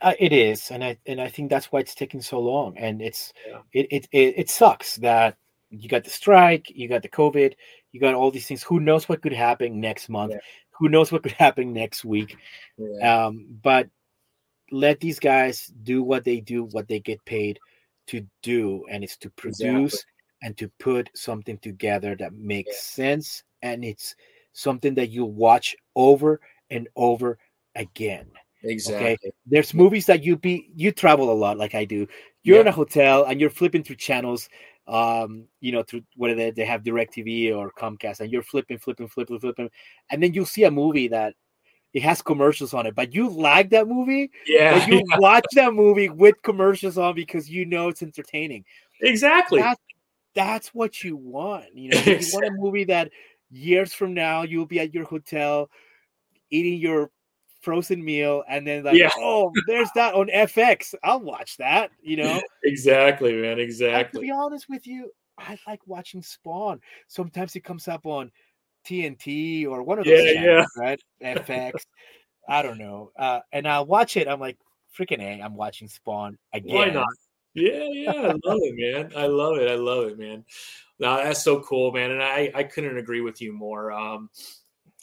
[0.01, 2.77] Uh, it is, and I and I think that's why it's taking so long.
[2.77, 3.59] And it's yeah.
[3.73, 5.37] it, it, it it sucks that
[5.69, 7.53] you got the strike, you got the COVID,
[7.91, 8.63] you got all these things.
[8.63, 10.33] Who knows what could happen next month?
[10.33, 10.39] Yeah.
[10.71, 12.37] Who knows what could happen next week?
[12.77, 13.25] Yeah.
[13.25, 13.89] Um, but
[14.71, 17.59] let these guys do what they do, what they get paid
[18.07, 23.05] to do, and it's to produce exactly and to put something together that makes yeah.
[23.05, 24.15] sense and it's
[24.53, 27.37] something that you watch over and over
[27.75, 28.27] again.
[28.63, 29.11] Exactly.
[29.11, 29.31] Okay?
[29.45, 32.07] There's movies that you be you travel a lot like I do.
[32.43, 32.61] You're yeah.
[32.61, 34.49] in a hotel and you're flipping through channels
[34.87, 39.07] um you know through whether they, they have DirecTV or Comcast and you're flipping flipping
[39.07, 39.67] flipping flipping
[40.11, 41.33] and then you'll see a movie that
[41.95, 44.29] it has commercials on it, but you like that movie.
[44.45, 45.17] Yeah, but you yeah.
[45.17, 48.65] watch that movie with commercials on because you know it's entertaining.
[49.01, 49.61] Exactly.
[49.61, 49.79] That's
[50.35, 51.65] that's what you want.
[51.73, 53.11] You know, you want a movie that
[53.51, 55.69] years from now you'll be at your hotel
[56.49, 57.09] eating your
[57.61, 59.09] frozen meal and then like, yeah.
[59.17, 60.93] oh, there's that on FX.
[61.03, 62.39] I'll watch that, you know.
[62.63, 63.59] exactly, man.
[63.59, 63.99] Exactly.
[63.99, 66.79] And to be honest with you, I like watching Spawn.
[67.07, 68.31] Sometimes it comes up on
[68.87, 70.81] TNT or one of those yeah, channels, yeah.
[70.81, 71.01] right?
[71.23, 71.81] FX.
[72.47, 73.11] I don't know.
[73.17, 74.27] Uh, and I'll watch it.
[74.27, 74.57] I'm like,
[74.97, 76.75] freaking A, I'm watching Spawn again.
[76.75, 77.07] Why not?
[77.55, 79.11] Yeah, yeah, I love it, man.
[79.15, 79.69] I love it.
[79.71, 80.43] I love it, man.
[80.99, 82.11] Now that's so cool, man.
[82.11, 83.91] And I, I couldn't agree with you more.
[83.93, 84.29] Um,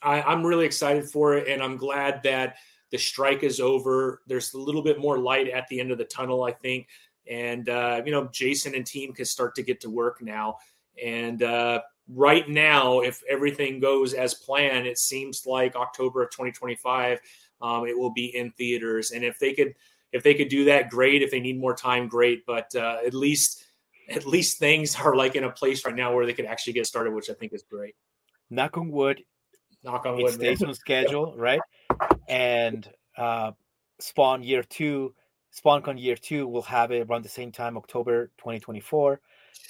[0.03, 2.57] I, I'm really excited for it, and I'm glad that
[2.91, 4.23] the strike is over.
[4.27, 6.89] There's a little bit more light at the end of the tunnel, I think.
[7.31, 10.59] And uh, you know, Jason and team can start to get to work now.
[11.03, 17.21] And uh, right now, if everything goes as planned, it seems like October of 2025,
[17.63, 19.13] um, it will be in theaters.
[19.13, 19.75] And if they could
[20.13, 21.23] if they could do that, great.
[21.23, 22.45] If they need more time, great.
[22.47, 23.65] But uh, at least
[24.09, 26.87] at least things are like in a place right now where they could actually get
[26.87, 27.95] started, which I think is great.
[28.51, 29.23] Knock on wood.
[29.83, 30.29] Knock on wood.
[30.29, 31.61] It stays on schedule, right?
[32.29, 33.53] And uh,
[33.99, 35.15] Spawn year two,
[35.53, 39.21] SpawnCon year two, will have it around the same time, October 2024,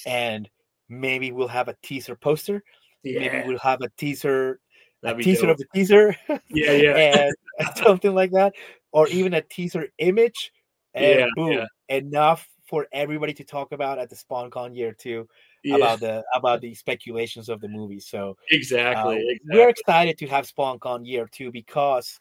[0.06, 0.50] and
[0.88, 2.62] maybe we'll have a teaser poster.
[3.04, 3.20] Yeah.
[3.20, 4.60] Maybe we'll have a teaser
[5.04, 5.52] a teaser dope.
[5.52, 6.16] of the teaser.
[6.48, 7.30] Yeah, yeah.
[7.58, 8.52] and something like that
[8.92, 10.52] or even a teaser image,
[10.94, 11.66] and yeah, boom, yeah.
[11.88, 15.28] enough for everybody to talk about at the SpawnCon year two
[15.64, 15.76] yeah.
[15.76, 18.00] about the about the speculations of the movie.
[18.00, 22.20] So exactly, uh, exactly, we're excited to have SpawnCon year two because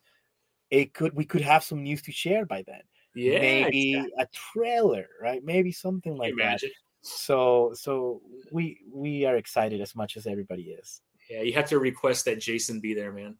[0.69, 2.82] it could we could have some news to share by then.
[3.13, 4.13] Yeah, maybe exactly.
[4.19, 5.43] a trailer, right?
[5.43, 6.61] Maybe something like that.
[7.01, 11.01] So so we we are excited as much as everybody is.
[11.30, 13.38] Yeah, you have to request that Jason be there, man.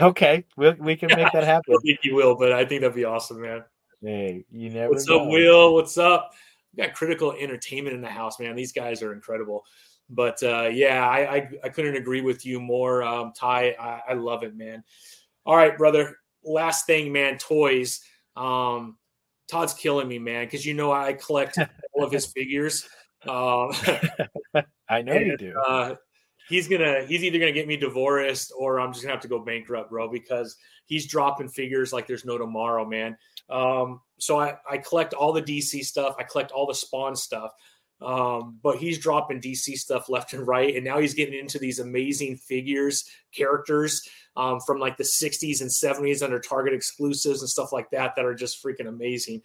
[0.00, 1.74] Okay, we we can make that happen.
[1.74, 3.64] I think you will, but I think that'd be awesome, man.
[4.00, 4.90] Hey, you never.
[4.90, 5.22] What's know.
[5.22, 5.74] up, Will?
[5.74, 6.32] What's up?
[6.74, 8.56] We got critical entertainment in the house, man.
[8.56, 9.64] These guys are incredible.
[10.08, 13.76] But uh, yeah, I, I, I couldn't agree with you more, um, Ty.
[13.78, 14.84] I, I love it, man.
[15.46, 16.16] All right, brother.
[16.44, 17.38] Last thing, man.
[17.38, 18.00] Toys.
[18.36, 18.98] Um,
[19.48, 21.58] Todd's killing me, man, because you know I collect
[21.92, 22.88] all of his figures.
[23.26, 23.72] Um,
[24.88, 25.54] I know and, you do.
[25.58, 25.94] Uh,
[26.52, 29.38] he's gonna he's either gonna get me divorced or I'm just gonna have to go
[29.38, 33.16] bankrupt, bro, because he's dropping figures like there's no tomorrow, man.
[33.48, 37.52] Um, so I, I collect all the DC stuff, I collect all the Spawn stuff.
[38.02, 41.78] Um, but he's dropping DC stuff left and right, and now he's getting into these
[41.78, 47.72] amazing figures, characters um, from like the 60s and 70s under Target exclusives and stuff
[47.72, 49.40] like that that are just freaking amazing.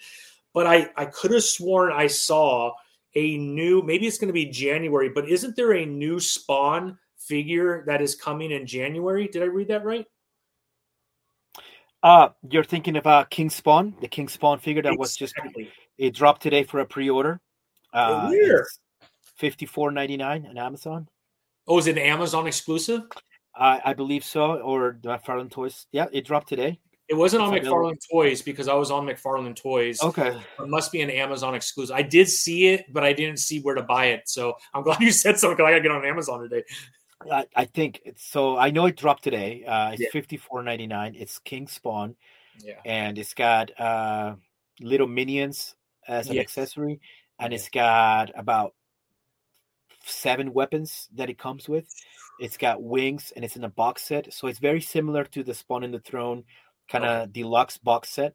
[0.53, 2.73] But I I could have sworn I saw
[3.17, 7.83] a new, maybe it's going to be January, but isn't there a new Spawn figure
[7.87, 9.27] that is coming in January?
[9.27, 10.05] Did I read that right?
[12.03, 14.99] Uh, you're thinking about King Spawn, the King Spawn figure that exactly.
[14.99, 15.33] was just
[15.97, 17.41] it dropped today for a pre-order.
[17.91, 18.67] Uh, Where?
[19.35, 21.09] Fifty four ninety nine on Amazon.
[21.67, 23.01] Oh, is it an Amazon exclusive?
[23.55, 25.87] I, I believe so, or the McFarlane Toys.
[25.91, 26.79] Yeah, it dropped today.
[27.09, 27.53] It wasn't on.
[27.53, 30.01] McFarlane Toys because I was on McFarlane Toys.
[30.03, 30.37] Okay.
[30.59, 31.95] It must be an Amazon exclusive.
[31.95, 34.27] I did see it, but I didn't see where to buy it.
[34.27, 36.63] So I'm glad you said something because I got to get on Amazon today.
[37.31, 38.57] I, I think it's, so.
[38.57, 39.63] I know it dropped today.
[39.65, 40.09] Uh, it's Yeah.
[40.11, 41.15] fifty four ninety nine.
[41.15, 42.15] It's King Spawn,
[42.63, 42.79] Yeah.
[42.85, 44.35] and it's got uh,
[44.81, 45.75] little minions
[46.07, 46.43] as an Yes.
[46.43, 46.99] accessory,
[47.39, 47.55] and Yeah.
[47.57, 48.75] it's got about
[50.05, 51.85] seven weapons that it comes with.
[52.39, 55.53] It's got wings, and it's in a box set, so it's very similar to the
[55.55, 56.43] Spawn in the Throne
[56.89, 58.33] kind of deluxe box set.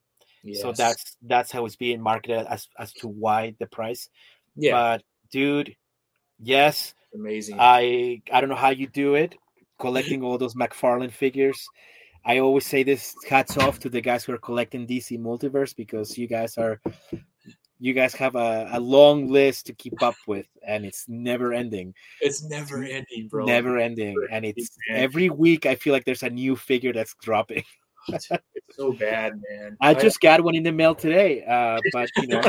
[0.54, 4.08] So that's that's how it's being marketed as as to why the price.
[4.56, 5.76] yeah, But dude,
[6.40, 7.56] yes, amazing.
[7.60, 9.36] I I don't know how you do it,
[9.78, 11.68] collecting all those McFarlane figures.
[12.24, 16.16] I always say this hats off to the guys who are collecting DC Multiverse because
[16.16, 16.80] you guys are
[17.82, 21.92] you guys have a, a long list to keep up with and it's never ending.
[22.20, 23.44] it's never ending, bro.
[23.44, 24.14] Never ending.
[24.14, 27.64] Never And it's every week I feel like there's a new figure that's dropping.
[28.08, 28.28] It's
[28.70, 29.76] so bad, man.
[29.80, 31.44] I just got one in the mail today.
[31.44, 32.42] Uh but you know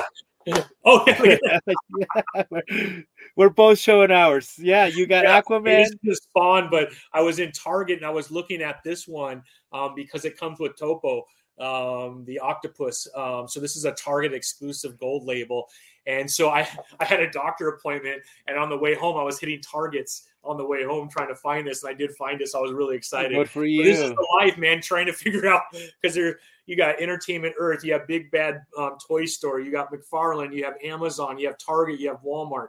[0.86, 2.48] oh yeah, that.
[2.50, 3.04] we're,
[3.36, 4.54] we're both showing ours.
[4.58, 5.90] Yeah, you got Yeah, Aquaman.
[6.04, 9.94] The spawn, but I was in Target and I was looking at this one um,
[9.96, 11.24] because it comes with Topo,
[11.60, 13.08] um, the octopus.
[13.16, 15.68] Um, so this is a Target exclusive gold label.
[16.06, 16.68] And so I,
[17.00, 20.58] I had a doctor appointment, and on the way home, I was hitting Targets on
[20.58, 22.54] the way home trying to find this, and I did find this.
[22.54, 23.32] I was really excited.
[23.34, 24.16] Good for But This is you.
[24.16, 24.82] the life, man.
[24.82, 25.64] Trying to figure out
[26.02, 29.92] because there you got Entertainment Earth, you have Big Bad um, Toy Store, you got
[29.92, 32.68] McFarlane, you have Amazon, you have Target, you have Walmart.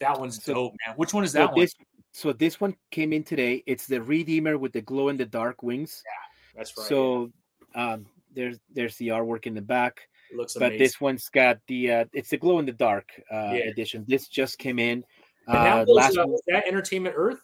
[0.00, 0.94] That one's So- dope, man.
[0.96, 1.60] Which one is So that one?
[1.60, 1.74] this
[2.12, 3.62] so this one came in today.
[3.66, 6.02] It's the Redeemer with the glow in the dark wings.
[6.04, 6.86] Yeah, that's right.
[6.86, 7.30] So
[7.74, 10.78] um, there's there's the artwork in the back, it looks but amazing.
[10.78, 13.68] this one's got the uh, it's the glow in the dark uh, Yeah.
[13.70, 14.04] edition.
[14.08, 15.04] This just came in.
[15.46, 17.40] Uh, last uh, one- that Entertainment Earth?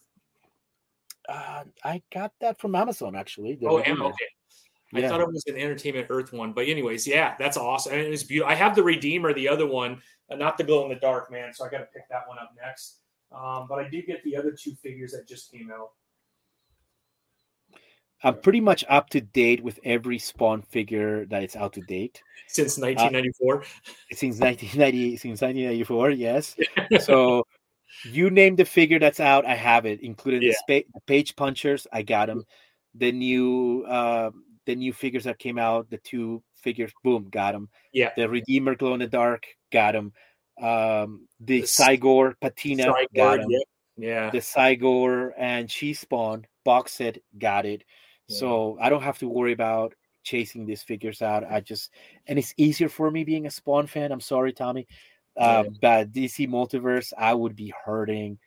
[1.28, 3.58] uh, I got that from Amazon actually.
[3.62, 3.92] Oh, okay.
[4.96, 7.94] I thought it was an Entertainment Earth one, but anyways, yeah, that's awesome.
[7.94, 8.52] And it's beautiful.
[8.52, 11.52] I have the Redeemer, the other one, uh, not the glow in the dark, man.
[11.52, 12.98] So I got to pick that one up next.
[13.32, 15.90] Um, but I did get the other two figures that just came out.
[18.24, 22.22] I'm pretty much up to date with every Spawn figure that is out to date
[22.48, 23.64] since 1994.
[24.12, 26.10] since 1990 since 1994.
[26.10, 26.56] Yes.
[27.04, 27.44] so
[28.04, 30.50] you name the figure that's out, I have it, including Yeah.
[30.66, 31.86] the, spa- the page punchers.
[31.92, 32.44] I got them.
[32.96, 34.30] The new uh,
[34.66, 37.68] the new figures that came out, the two figures, boom, got them.
[37.92, 38.10] Yeah.
[38.16, 40.12] The Redeemer glow in the dark, got them.
[40.60, 43.50] Um, the The Cygor patina, got Cyborg, 'em.
[43.50, 43.58] yeah.
[43.98, 44.30] yeah.
[44.30, 47.84] The Cygor and She Spawn box set, got it.
[48.28, 48.38] Yeah.
[48.38, 51.44] So I don't have to worry about chasing these figures out.
[51.44, 51.90] I just
[52.26, 54.12] and it's easier for me being a Spawn fan.
[54.12, 54.86] I'm sorry, Tommy.
[55.36, 58.38] Uh, but DC Multiverse, I would be hurting.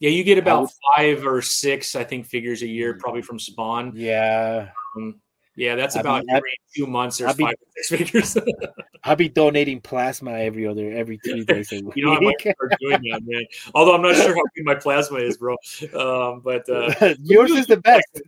[0.00, 3.38] Yeah, you get about would- five or six, I think, figures a year, probably from
[3.38, 3.92] Spawn.
[3.94, 5.20] Yeah, Um,
[5.56, 7.20] yeah, that's be- about every two months.
[7.20, 8.36] I'd be- five or six figures.
[9.04, 13.00] I'll be donating plasma every other every three days you know, I might start doing
[13.10, 13.44] that, man.
[13.74, 15.56] Although I'm not sure how big my plasma is, bro.
[15.94, 18.20] Um, but uh, Yours is the best.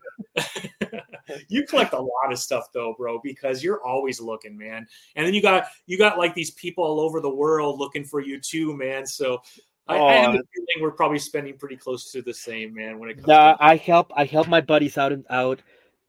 [1.49, 4.87] you collect a lot of stuff though, bro, because you're always looking, man.
[5.17, 8.21] And then you got you got like these people all over the world looking for
[8.21, 9.07] you too, man.
[9.07, 9.43] So
[9.89, 12.99] I, I have Oh, a feeling we're probably spending pretty close to the same, man.
[12.99, 15.61] When it comes Nah, to I help I help my buddies out and out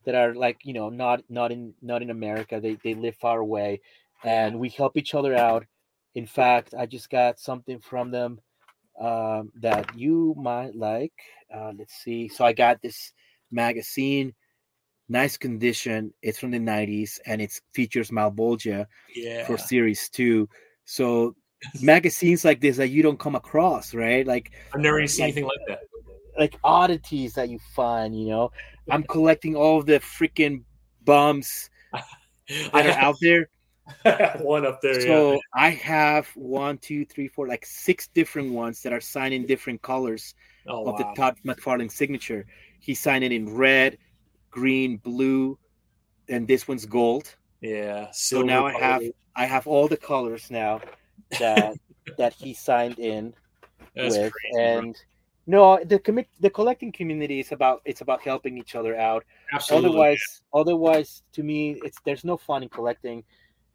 [0.06, 2.60] that are like you know not not in not in America.
[2.60, 3.82] They they live far away,
[4.24, 5.66] and we help each other out.
[6.16, 8.40] In fact, I just got something from them
[9.00, 11.14] um, that you might like.
[11.54, 12.28] Uh, let's see.
[12.28, 13.14] So I got this
[13.52, 14.34] magazine,
[15.10, 16.14] nice condition.
[16.22, 18.86] It's from the '90s, and it features Malebolgia
[19.16, 20.48] yeah, for series two.
[20.86, 21.36] So
[21.82, 24.26] magazines like this that you don't come across, right?
[24.26, 25.80] Like I've never seen like- anything like that.
[26.38, 28.20] like oddities that you find.
[28.20, 28.52] You know,
[28.90, 30.64] I'm collecting all the freaking
[31.06, 31.70] bums
[32.48, 33.50] that are out there.
[34.40, 35.02] one up there.
[35.02, 35.40] So yeah.
[35.54, 39.82] I have one, two, three, four, like six different ones that are signed in different
[39.82, 40.34] colors
[40.66, 41.04] Oh, of the.
[41.16, 42.46] Todd McFarlane signature.
[42.80, 43.98] He signed it in red,
[44.50, 45.58] green, blue,
[46.30, 47.36] and this one's gold.
[47.62, 48.08] yeah.
[48.12, 49.04] So now I have
[49.36, 50.80] I have all the colors now
[51.40, 51.76] that
[52.18, 53.34] that he signed in
[53.96, 54.94] That's with, crazy, bro.
[55.46, 59.24] No, the commit the collecting community is about it's about helping each other out.
[59.54, 59.90] Absolutely.
[59.90, 63.24] Otherwise, otherwise, to me, it's there's no fun in collecting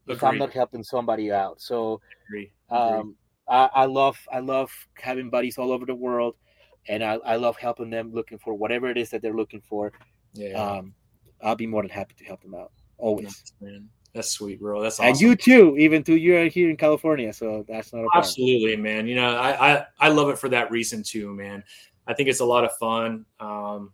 [0.06, 1.60] if I'm not helping somebody out.
[1.60, 2.52] So Agree.
[2.70, 2.98] Agree.
[3.00, 3.16] um,
[3.48, 6.36] I, I love I love having buddies all over the world,
[6.88, 9.92] and I, I love helping them looking for whatever it is that they're looking for.
[10.34, 10.54] yeah.
[10.54, 10.94] Um,
[11.42, 13.44] I'll be more than happy to help them out always.
[13.60, 13.82] Nice.
[14.18, 14.82] That's sweet, bro.
[14.82, 15.10] That's awesome.
[15.10, 18.18] And you too, even though you're here in California, so that's not a problem.
[18.24, 19.06] Absolutely, man.
[19.06, 21.62] You know, I, I I love it for that reason too, man.
[22.04, 23.26] I think it's a lot of fun.
[23.38, 23.92] Um,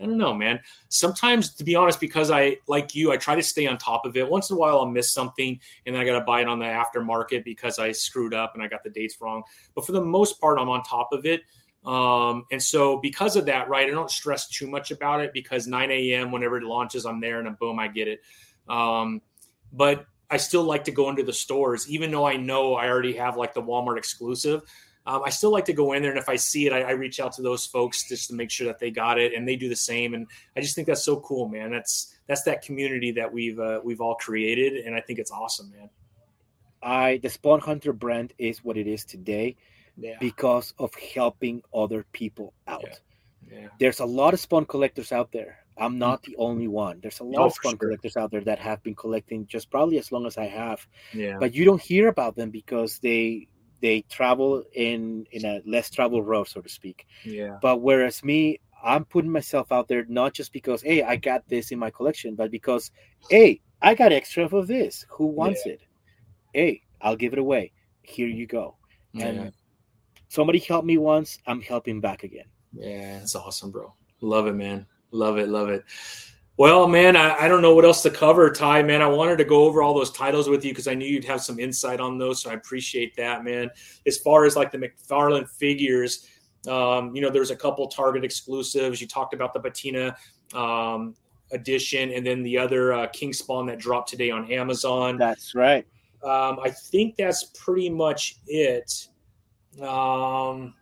[0.00, 0.60] I don't know, man.
[0.88, 4.16] Sometimes, to be honest, because I like you, I try to stay on top of
[4.16, 4.26] it.
[4.26, 6.58] Once in a while, I'll miss something, and then I got to buy it on
[6.58, 9.42] the aftermarket because I screwed up and I got the dates wrong.
[9.74, 11.42] But for the most part, I'm on top of it.
[11.84, 15.66] Um, and so, because of that, right, I don't stress too much about it because
[15.66, 16.32] 9 a.m.
[16.32, 18.20] whenever it launches, I'm there and then boom, I get it.
[18.68, 19.20] Um,
[19.74, 23.12] but I still like to go into the stores, even though I know I already
[23.14, 24.62] have like the Walmart exclusive.
[25.06, 26.90] Um, I still like to go in there, and if I see it, I, I,
[26.92, 29.54] reach out to those folks just to make sure that they got it, and they
[29.54, 30.14] do the same.
[30.14, 31.70] And I just think that's so cool, man.
[31.70, 35.70] That's that's that community that we've uh, we've all created, and I think it's awesome,
[35.70, 35.90] man.
[36.82, 39.56] I the Spawn Hunter brand is what it is today
[39.98, 40.16] yeah.
[40.20, 42.82] because of helping other people out.
[42.84, 42.94] Yeah.
[43.52, 43.68] Yeah.
[43.78, 45.63] There's a lot of spawn collectors out there.
[45.76, 47.00] I'm not the only one.
[47.00, 47.78] There's a lot oh, of spawn sure.
[47.78, 50.86] collectors out there that have been collecting just probably as long as I have.
[51.12, 51.36] Yeah.
[51.38, 53.48] But you don't hear about them because they
[53.80, 57.06] they travel in in a less traveled road, so to speak.
[57.24, 57.58] Yeah.
[57.60, 61.72] But whereas me, I'm putting myself out there not just because hey, I got this
[61.72, 62.90] in my collection, but because
[63.28, 65.04] hey, I got extra of this.
[65.10, 65.72] Who wants yeah.
[65.72, 65.80] it?
[66.52, 67.72] Hey, I'll give it away.
[68.02, 68.76] Here you go.
[69.12, 69.26] Yeah.
[69.26, 69.52] And
[70.28, 72.46] somebody helped me once, I'm helping back again.
[72.72, 73.94] Yeah, it's awesome, bro.
[74.20, 74.86] Love it, man.
[75.14, 75.84] Love it, love it.
[76.56, 78.82] Well, man, I, I, don't know what else to cover, Ty.
[78.82, 81.24] Man, I wanted to go over all those titles with you because I knew you'd
[81.24, 82.42] have some insight on those.
[82.42, 83.70] So I appreciate that, man.
[84.06, 86.28] As far as like the McFarlane figures,
[86.68, 89.00] um, you know, there's a couple Target exclusives.
[89.00, 90.16] You talked about the Patina
[90.52, 91.14] um,
[91.52, 95.16] edition, and then the other uh, King Spawn that dropped today on Amazon.
[95.16, 95.86] That's right.
[96.22, 99.08] Um, I think that's pretty much it.
[99.80, 100.74] Um,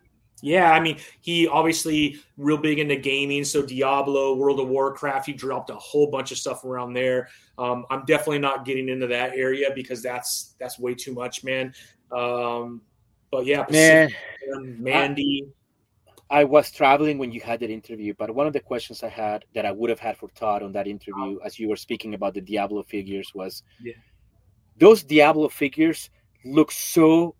[0.43, 3.45] yeah, I mean, he obviously real big into gaming.
[3.45, 7.29] So Diablo, World of Warcraft, he dropped a whole bunch of stuff around there.
[7.57, 11.73] Um, I'm definitely not getting into that area because that's that's way too much, man.
[12.11, 12.81] Um,
[13.31, 14.13] but yeah, man,
[14.79, 15.47] Mandy.
[16.29, 19.07] I, I, was traveling when you had that interview, but one of the questions I
[19.07, 22.15] had that I would have had for Todd on that interview, as you were speaking
[22.15, 23.93] about the Diablo figures, was yeah.
[24.77, 26.09] those Diablo figures
[26.43, 27.33] look so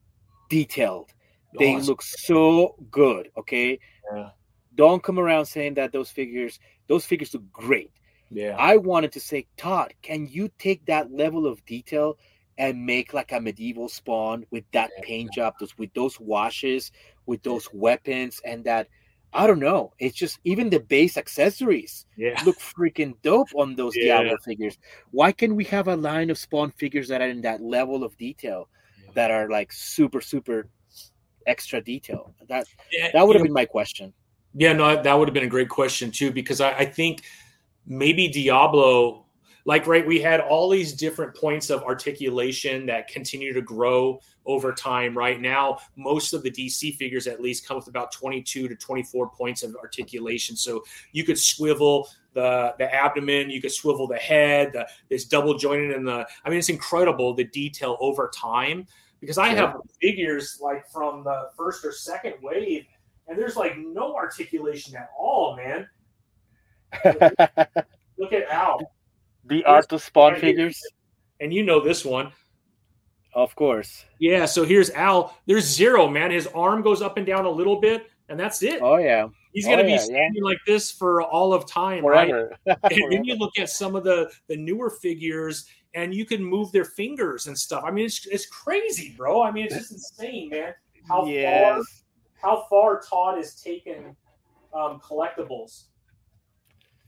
[0.50, 1.12] detailed
[1.58, 3.30] they look so good.
[3.38, 3.80] Okay.
[4.14, 4.30] Yeah.
[4.76, 7.92] Don't come around saying that those figures, those figures look great.
[8.32, 8.56] Yeah.
[8.58, 12.18] I wanted to say, Todd, can you take that level of detail
[12.58, 15.04] and make like a medieval spawn with that yeah.
[15.04, 16.92] paint job, those with those washes,
[17.26, 18.88] with those weapons, and that
[19.34, 19.94] I don't know.
[20.00, 22.42] It's just even the base accessories yeah.
[22.46, 24.18] look freaking dope on those yeah.
[24.18, 24.78] Diablo figures.
[25.12, 28.18] Why can't we have a line of spawn figures that are in that level of
[28.18, 28.70] detail
[29.16, 30.68] that are like super, super
[31.48, 32.34] extra detail?
[32.48, 34.14] That yeah, that would have been my question.
[34.56, 37.24] Yeah, no, that would have been a great question too, because I, I think
[37.88, 39.26] maybe Diablo,
[39.66, 44.74] like right, we had all these different points of articulation that continue to grow over
[44.74, 45.18] time.
[45.18, 49.30] Right now, most of the DC figures, at least, come with about twenty-two to twenty-four
[49.30, 50.56] points of articulation.
[50.56, 50.84] So
[51.14, 55.92] you could swivel the the abdomen, you could swivel the head, the, this double jointed
[55.96, 56.28] in the.
[56.46, 58.86] I mean, it's incredible the detail over time
[59.24, 62.86] because I have figures like from the first or second wave,
[63.30, 65.88] and there's like no articulation at all, man.
[68.18, 68.82] Look at Al.
[69.46, 70.82] The art of spawn figures.
[71.40, 72.34] And you know this one.
[73.34, 74.04] Of course.
[74.20, 75.38] Yeah, so here's Al.
[75.46, 76.30] There's zero, man.
[76.32, 78.82] His arm goes up and down a little bit, and that's it.
[78.82, 79.30] Oh yeah.
[79.54, 80.50] He's gonna oh, be yeah, standing yeah.
[80.50, 82.58] like this for all of time, Forever.
[82.68, 82.78] right?
[82.92, 86.72] and then you look at some of the the newer figures, and you can move
[86.72, 87.84] their fingers and stuff.
[87.86, 89.42] I mean, it's it's crazy, bro.
[89.42, 90.74] I mean, it's just insane, man.
[91.08, 91.76] How yes.
[91.76, 91.84] far
[92.44, 94.16] how far Todd has taken
[94.74, 95.86] um, collectibles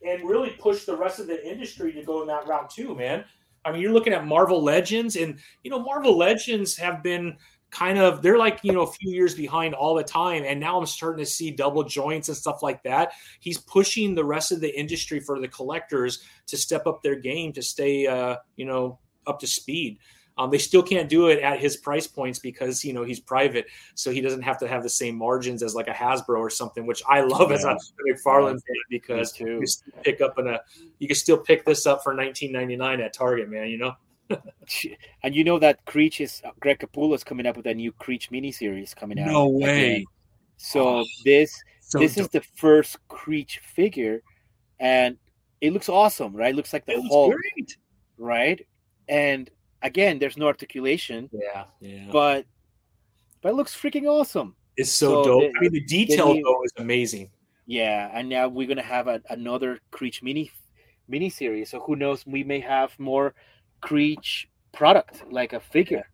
[0.06, 3.26] and really pushed the rest of the industry to go in that route too, man.
[3.66, 7.36] I mean, you're looking at Marvel Legends, and you know, Marvel Legends have been
[7.76, 10.80] kind of they're like you know a few years behind all the time and now
[10.80, 13.12] i'm starting to see double joints and stuff like that
[13.42, 17.52] he's pushing the rest of the industry for the collectors to step up their game
[17.52, 18.98] to stay uh you know
[19.28, 20.00] up to speed
[20.38, 23.68] um, they still can't do it at his price points because you know he's private,
[23.94, 26.86] so he doesn't have to have the same margins as like a Hasbro or something,
[26.86, 27.56] which I love yeah.
[27.56, 29.64] as a McFarlane fan because you
[30.04, 30.60] pick up in a
[31.00, 33.70] you can still pick this up for 19.99 at Target, man.
[33.70, 33.94] You know.
[35.24, 37.92] And you know that Creech is uh, Greg Capullo is coming up with a new
[37.92, 39.28] Creech miniseries coming out.
[39.28, 39.92] No way.
[39.92, 40.06] Again.
[40.58, 42.24] So oh, this so this dope.
[42.24, 44.22] is the first Creech figure,
[44.80, 45.18] and
[45.62, 46.54] it looks awesome, right?
[46.54, 47.34] It looks like the whole
[48.18, 48.66] right?
[49.08, 49.50] And
[49.82, 51.30] again, there's no articulation.
[51.32, 52.08] Yeah, yeah.
[52.12, 52.46] But
[53.42, 54.56] but it looks freaking awesome.
[54.78, 55.42] It's so, so dope.
[55.42, 57.30] The, I mean, the detail the though is amazing.
[57.68, 60.52] Yeah, and now we're gonna have a, another Creech mini
[61.08, 61.70] mini series.
[61.70, 62.26] So who knows?
[62.26, 63.34] We may have more
[63.82, 66.08] Creech product, like a figure.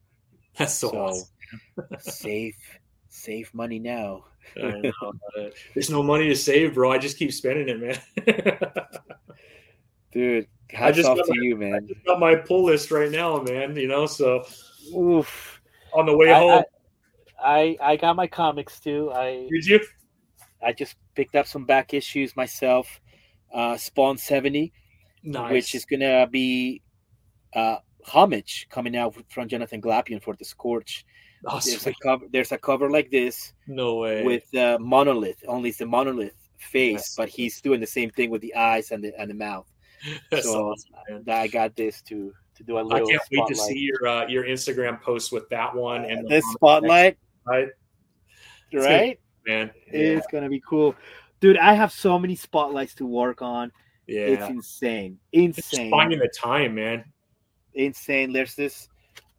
[0.57, 1.27] That's so, so awesome.
[1.99, 2.55] save
[3.09, 4.25] save money now.
[4.57, 4.91] know.
[5.73, 6.91] There's no money to save, bro.
[6.91, 8.57] I just keep spending it, man.
[10.11, 11.87] Dude, hats just off to my- you, I man.
[11.87, 13.75] just got my pull list right now, man.
[13.75, 14.43] You know, so
[14.95, 15.61] Oof.
[15.93, 16.63] on the way I, home,
[17.41, 19.11] I, I I got my comics too.
[19.13, 19.79] I did you?
[20.63, 22.99] I just picked up some back issues myself.
[23.53, 24.73] Uh, Spawn seventy,
[25.23, 25.51] Nice.
[25.51, 26.81] which is gonna be
[27.53, 31.05] uh, homage coming out from Jonathan Glapion for the Scorch.
[31.47, 32.25] oh, There's a cover.
[32.31, 34.23] There's a cover like this no way.
[34.23, 35.43] with uh, monolith.
[35.47, 37.15] Only it's the monolith face, Yes.
[37.17, 39.67] but he's doing the same thing with the eyes and the and the mouth.
[40.31, 41.23] That's so awesome.
[41.27, 43.07] I got this to to do a little.
[43.07, 46.45] I can't wait to see your uh, your Instagram post with that one and this
[46.53, 47.67] spotlight, right,
[48.73, 49.19] right?
[49.47, 49.71] man.
[49.87, 50.95] It's gonna be cool,
[51.39, 51.57] dude.
[51.57, 53.71] I have so many spotlights to work on.
[54.07, 57.05] Yeah, It's insane, insane, finding the time, man.
[57.73, 58.33] Insane.
[58.33, 58.87] There's this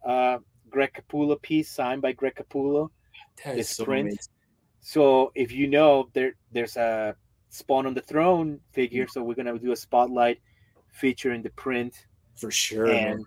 [0.05, 0.37] uh,
[0.69, 2.89] Greg Capullo piece signed by Greg Capullo.
[3.43, 4.07] That is so print.
[4.07, 4.33] amazing.
[4.81, 7.15] So if you know there, there's a
[7.49, 9.07] Spawn on the Throne figure.
[9.07, 10.39] So we're gonna do a spotlight
[10.91, 12.05] featuring the print.
[12.35, 13.25] for sure, and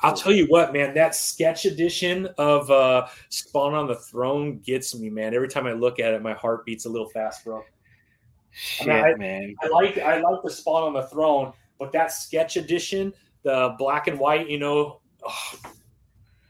[0.00, 4.94] I'll tell you what, man, that sketch edition of uh Spawn on the Throne gets
[4.94, 5.34] me, man.
[5.34, 7.62] Every time I look at it, my heart beats a little fast, bro.
[8.50, 9.54] Shit, I- man.
[9.62, 13.12] I like I like the Spawn on the Throne, but that sketch edition,
[13.42, 15.58] the black and white, you know, oh,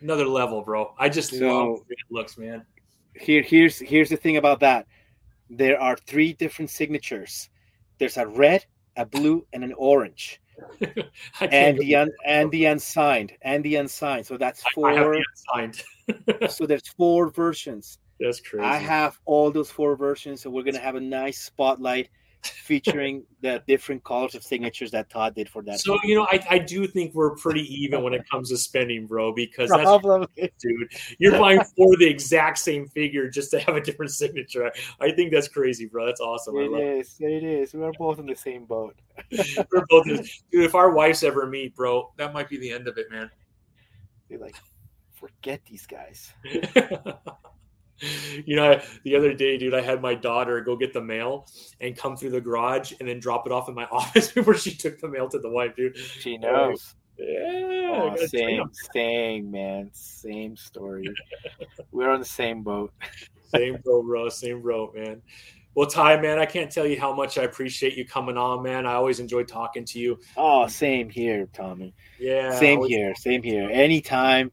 [0.01, 0.95] another level, bro.
[0.99, 2.65] I just So- love the way it looks, man.
[3.15, 4.87] Here, here's here's the thing about that.
[5.51, 7.51] There are three different signatures.
[7.99, 8.65] There's a red,
[8.97, 10.41] a blue, and an orange.
[11.41, 14.27] And the un, and the unsigned and the unsigned.
[14.27, 15.15] So that's I- I four.
[15.15, 15.25] the
[15.57, 16.51] unsigned.
[16.51, 17.99] so there's four versions.
[18.21, 18.65] That's crazy.
[18.65, 20.43] I have all those four versions.
[20.43, 22.09] So we're gonna have a nice spotlight
[22.43, 25.81] featuring the different colors of signatures that Todd did for that.
[25.81, 29.07] so you know, I, I do think we're pretty even when it comes to spending,
[29.07, 29.33] bro.
[29.33, 30.27] Because that's problem.
[30.37, 30.93] dude.
[31.19, 34.71] You're buying four of the exact same figure just to have a different signature.
[35.01, 36.07] I, think that's crazy, bro.
[36.07, 36.57] That's awesome.
[36.57, 37.17] I It is.
[37.21, 37.75] It is.
[37.75, 38.97] We're both in the same boat.
[39.71, 40.29] We're both dude.
[40.51, 43.31] If our wives ever meet, bro, that might be the end of it, man.
[44.29, 44.57] You're like,
[45.13, 46.33] forget these guys.
[48.47, 51.47] you know, the other day, dude, I had my daughter go get the mail
[51.81, 54.75] and come through the garage and then drop it off in my office before she
[54.75, 55.97] took the mail to the wife, dude.
[55.97, 56.95] She knows.
[57.19, 59.91] Yeah, Oh, same, same, man.
[59.93, 61.07] Same story.
[61.93, 62.93] We're on the same boat.
[63.55, 64.29] Same bro, bro.
[64.31, 65.21] Same bro, man.
[65.75, 68.87] Well, Ty, man, I can't tell you how much I appreciate you coming on, man.
[68.87, 70.19] I always enjoy talking to you.
[70.37, 71.95] Oh, same here, Tommy.
[72.19, 73.15] Yeah, same always- here.
[73.15, 73.69] Same here.
[73.71, 74.51] Anytime.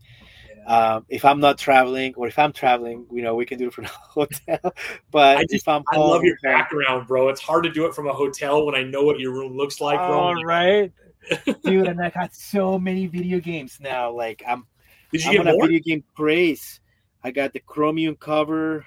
[0.67, 0.75] Yeah.
[0.95, 3.73] Um, if I'm not traveling, or if I'm traveling, you know, we can do it
[3.73, 4.73] from the hotel.
[5.11, 7.29] But I just- if I'm I home, love your background, bro.
[7.29, 9.79] It's hard to do it from a hotel when I know what your room looks
[9.81, 10.19] like, bro.
[10.19, 10.91] All right,
[11.63, 11.87] dude.
[11.87, 14.11] And I got so many video games now.
[14.11, 14.65] Like I'm,
[15.11, 15.67] Did you I'm get on a more?
[15.67, 16.79] video game craze.
[17.23, 18.85] I got the Chromium cover.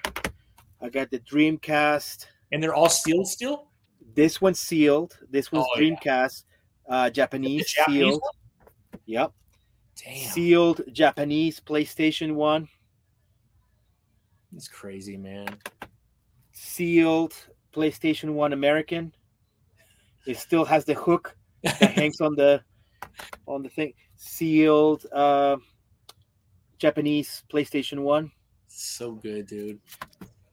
[0.81, 2.25] I got the Dreamcast.
[2.51, 3.67] And they're all sealed still?
[4.15, 5.17] This one's sealed.
[5.29, 5.95] This one's Oh, yeah.
[5.95, 6.43] Dreamcast.
[6.87, 8.21] Uh, Japanese, Japanese sealed.
[8.21, 8.99] one?
[9.05, 9.31] Yep.
[10.01, 10.29] Damn.
[10.31, 12.67] Sealed Japanese PlayStation one.
[14.51, 15.47] That's crazy, man.
[16.51, 17.33] Sealed
[17.73, 19.13] PlayStation one American.
[20.25, 22.61] It still has the hook that hangs on the
[23.45, 23.93] on the thing.
[24.15, 25.57] Sealed uh,
[26.77, 28.31] Japanese PlayStation one.
[28.67, 29.79] So good, dude.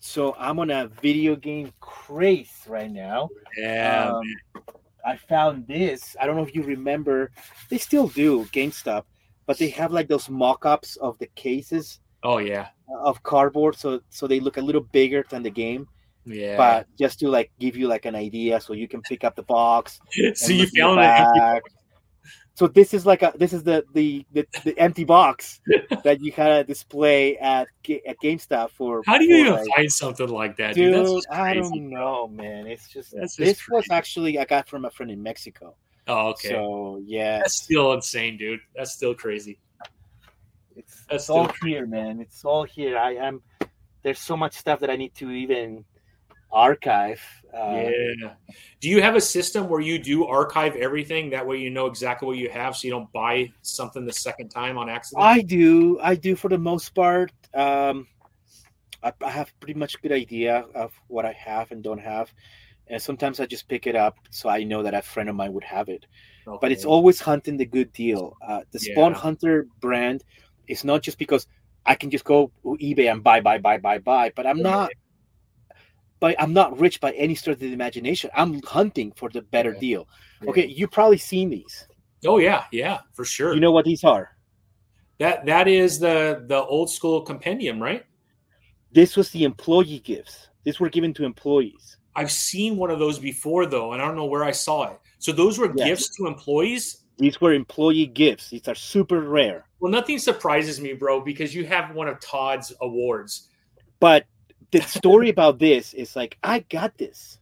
[0.00, 3.28] So I'm on a video game craze right now.
[3.56, 4.12] Yeah.
[4.14, 4.64] Um,
[5.04, 6.16] I found this.
[6.20, 7.30] I don't know if you remember.
[7.68, 9.04] They still do GameStop,
[9.50, 12.68] but they have like those mock-ups of the cases oh yeah.
[13.00, 15.88] of cardboard, so so they look a little bigger than the game.
[16.24, 16.56] Yeah.
[16.56, 19.42] But just to like give you like an idea, so you can pick up the
[19.42, 19.98] box.
[20.34, 21.62] so you found it.
[22.54, 25.60] So this is like a this is the the the, the empty box
[26.04, 27.66] that you kind of display at
[28.06, 29.02] at GameStop for.
[29.04, 30.94] How do you for, even like- find something like that, dude?
[30.94, 32.68] Dude, I don't know, man.
[32.68, 35.74] It's just just this was actually I got from a friend in Mexico.
[36.10, 36.48] Oh, okay.
[36.48, 38.60] So yeah, That's still insane, dude.
[38.74, 39.58] That's still crazy.
[40.76, 42.20] it's, That's it's all still- here, man.
[42.20, 42.98] It's all here.
[42.98, 43.42] I am.
[44.02, 45.84] There's so much stuff that I need to even
[46.50, 47.22] archive.
[47.54, 47.84] Uh,
[48.18, 48.32] yeah.
[48.80, 51.30] Do you have a system where you do archive everything?
[51.30, 54.48] That way you know exactly what you have so you don't buy something the second
[54.48, 55.24] time on accident?
[55.24, 56.00] I do.
[56.00, 57.30] I do for the most part.
[57.54, 58.06] Um,
[59.02, 62.32] I, I have pretty much good idea of what I have and don't have,
[62.90, 65.52] and sometimes I just pick it up so I know that a friend of mine
[65.52, 66.06] would have it.
[66.60, 68.36] But it's always hunting the good deal.
[68.46, 69.18] Uh, the Spawn Yeah.
[69.18, 70.24] Hunter brand
[70.68, 71.46] is not just because
[71.86, 74.32] I can just go eBay and buy, buy, buy, buy, buy.
[74.34, 74.62] But I'm Yeah.
[74.64, 74.90] not.
[76.20, 78.30] But I'm not rich by any stretch of the imagination.
[78.34, 79.80] I'm hunting for the better Yeah.
[79.80, 80.08] deal.
[80.46, 81.86] Okay, you probably seen these.
[82.26, 83.54] Oh yeah, yeah, for sure.
[83.54, 84.28] You know what these are?
[85.18, 88.04] that that is the the old school compendium, right?
[88.92, 90.48] This was the employee gifts.
[90.64, 91.96] These were given to employees.
[92.16, 94.98] I've seen one of those before though, and I don't know where I saw it.
[95.18, 95.86] So those were Yes.
[95.88, 97.04] gifts to employees.
[97.18, 98.50] These were employee gifts.
[98.50, 99.66] These are super rare.
[99.78, 103.48] Well, nothing surprises me, bro, because you have one of Todd's awards.
[104.00, 104.26] But
[104.70, 107.38] the story about this is like I got this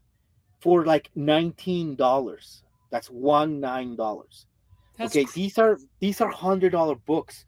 [0.61, 2.63] for like nineteen dollars.
[2.91, 4.47] That's one nine dollars.
[5.01, 7.45] Okay, these are these are hundred dollar books.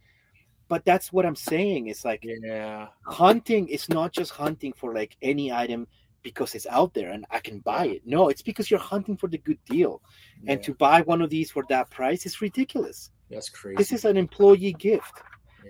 [0.69, 1.89] But that's what I'm saying.
[1.89, 5.89] It's like yeah, hunting is not just hunting for like any item
[6.23, 8.03] because it's out there and I can buy it.
[8.07, 10.03] No, it's because you're hunting for the good deal.
[10.47, 13.11] And to buy one of these for that price is ridiculous.
[13.31, 13.77] that's crazy.
[13.77, 15.23] This is an employee gift.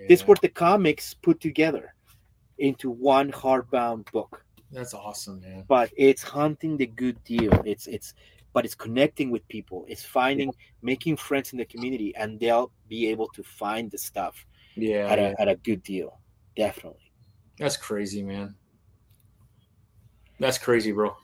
[0.09, 1.95] This Yeah, were the comics put together
[2.59, 4.45] into one hardbound book.
[4.71, 5.69] that's awesome, man.
[5.69, 7.63] But it's hunting the good deal.
[7.65, 8.15] It's it's
[8.53, 9.85] but it's connecting with people.
[9.89, 14.47] It's finding making friends in the community and they'll be able to find the stuff
[14.75, 16.21] Yeah, at a at a good deal.
[16.57, 17.13] Definitely.
[17.59, 18.57] that's crazy, man.
[20.41, 21.17] That's crazy, bro.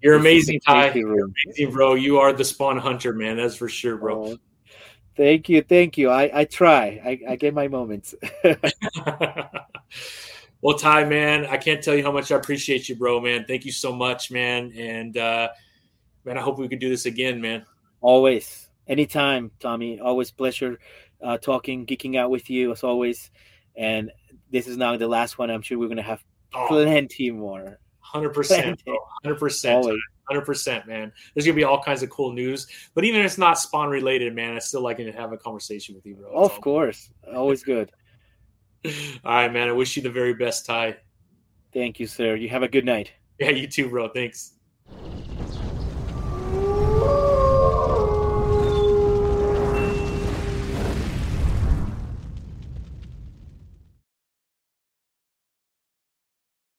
[0.00, 0.84] You're amazing, Ty.
[0.84, 1.34] Thank you, Ruben.
[1.46, 1.94] Amazing, bro.
[1.94, 3.36] You are the spawn hunter, man.
[3.36, 4.24] That's for sure, bro.
[4.24, 4.38] Oh,
[5.16, 6.08] thank you, thank you.
[6.08, 7.00] I, I try.
[7.04, 8.14] I, I get my moments.
[10.62, 13.44] well, Ty, man, I can't tell you how much I appreciate you, bro, man.
[13.46, 14.72] Thank you so much, man.
[14.76, 15.48] And uh
[16.24, 17.66] man, I hope we could do this again, man.
[18.00, 19.98] always, anytime, Tommy.
[19.98, 20.78] Always pleasure
[21.20, 23.30] uh, talking, geeking out with you as always.
[23.76, 24.12] And
[24.50, 25.50] this is now the last one.
[25.50, 26.22] I'm sure we're gonna have
[26.54, 27.78] Oh, plenty more.
[28.14, 28.78] 100%,
[29.24, 29.98] 100%.
[30.30, 31.12] 100%, man.
[31.34, 32.66] There's going to be all kinds of cool news.
[32.94, 35.94] But even if it's not spawn related, man, I still like to have a conversation
[35.94, 36.42] with you, bro.
[36.42, 37.90] That's Of course, always good.
[38.84, 38.92] all.
[39.24, 39.68] All right, man.
[39.68, 40.96] I wish you the very best, Ty.
[41.72, 42.34] Thank you, sir.
[42.34, 43.12] You have a good night.
[43.38, 44.08] Yeah, you too, bro.
[44.08, 44.54] Thanks.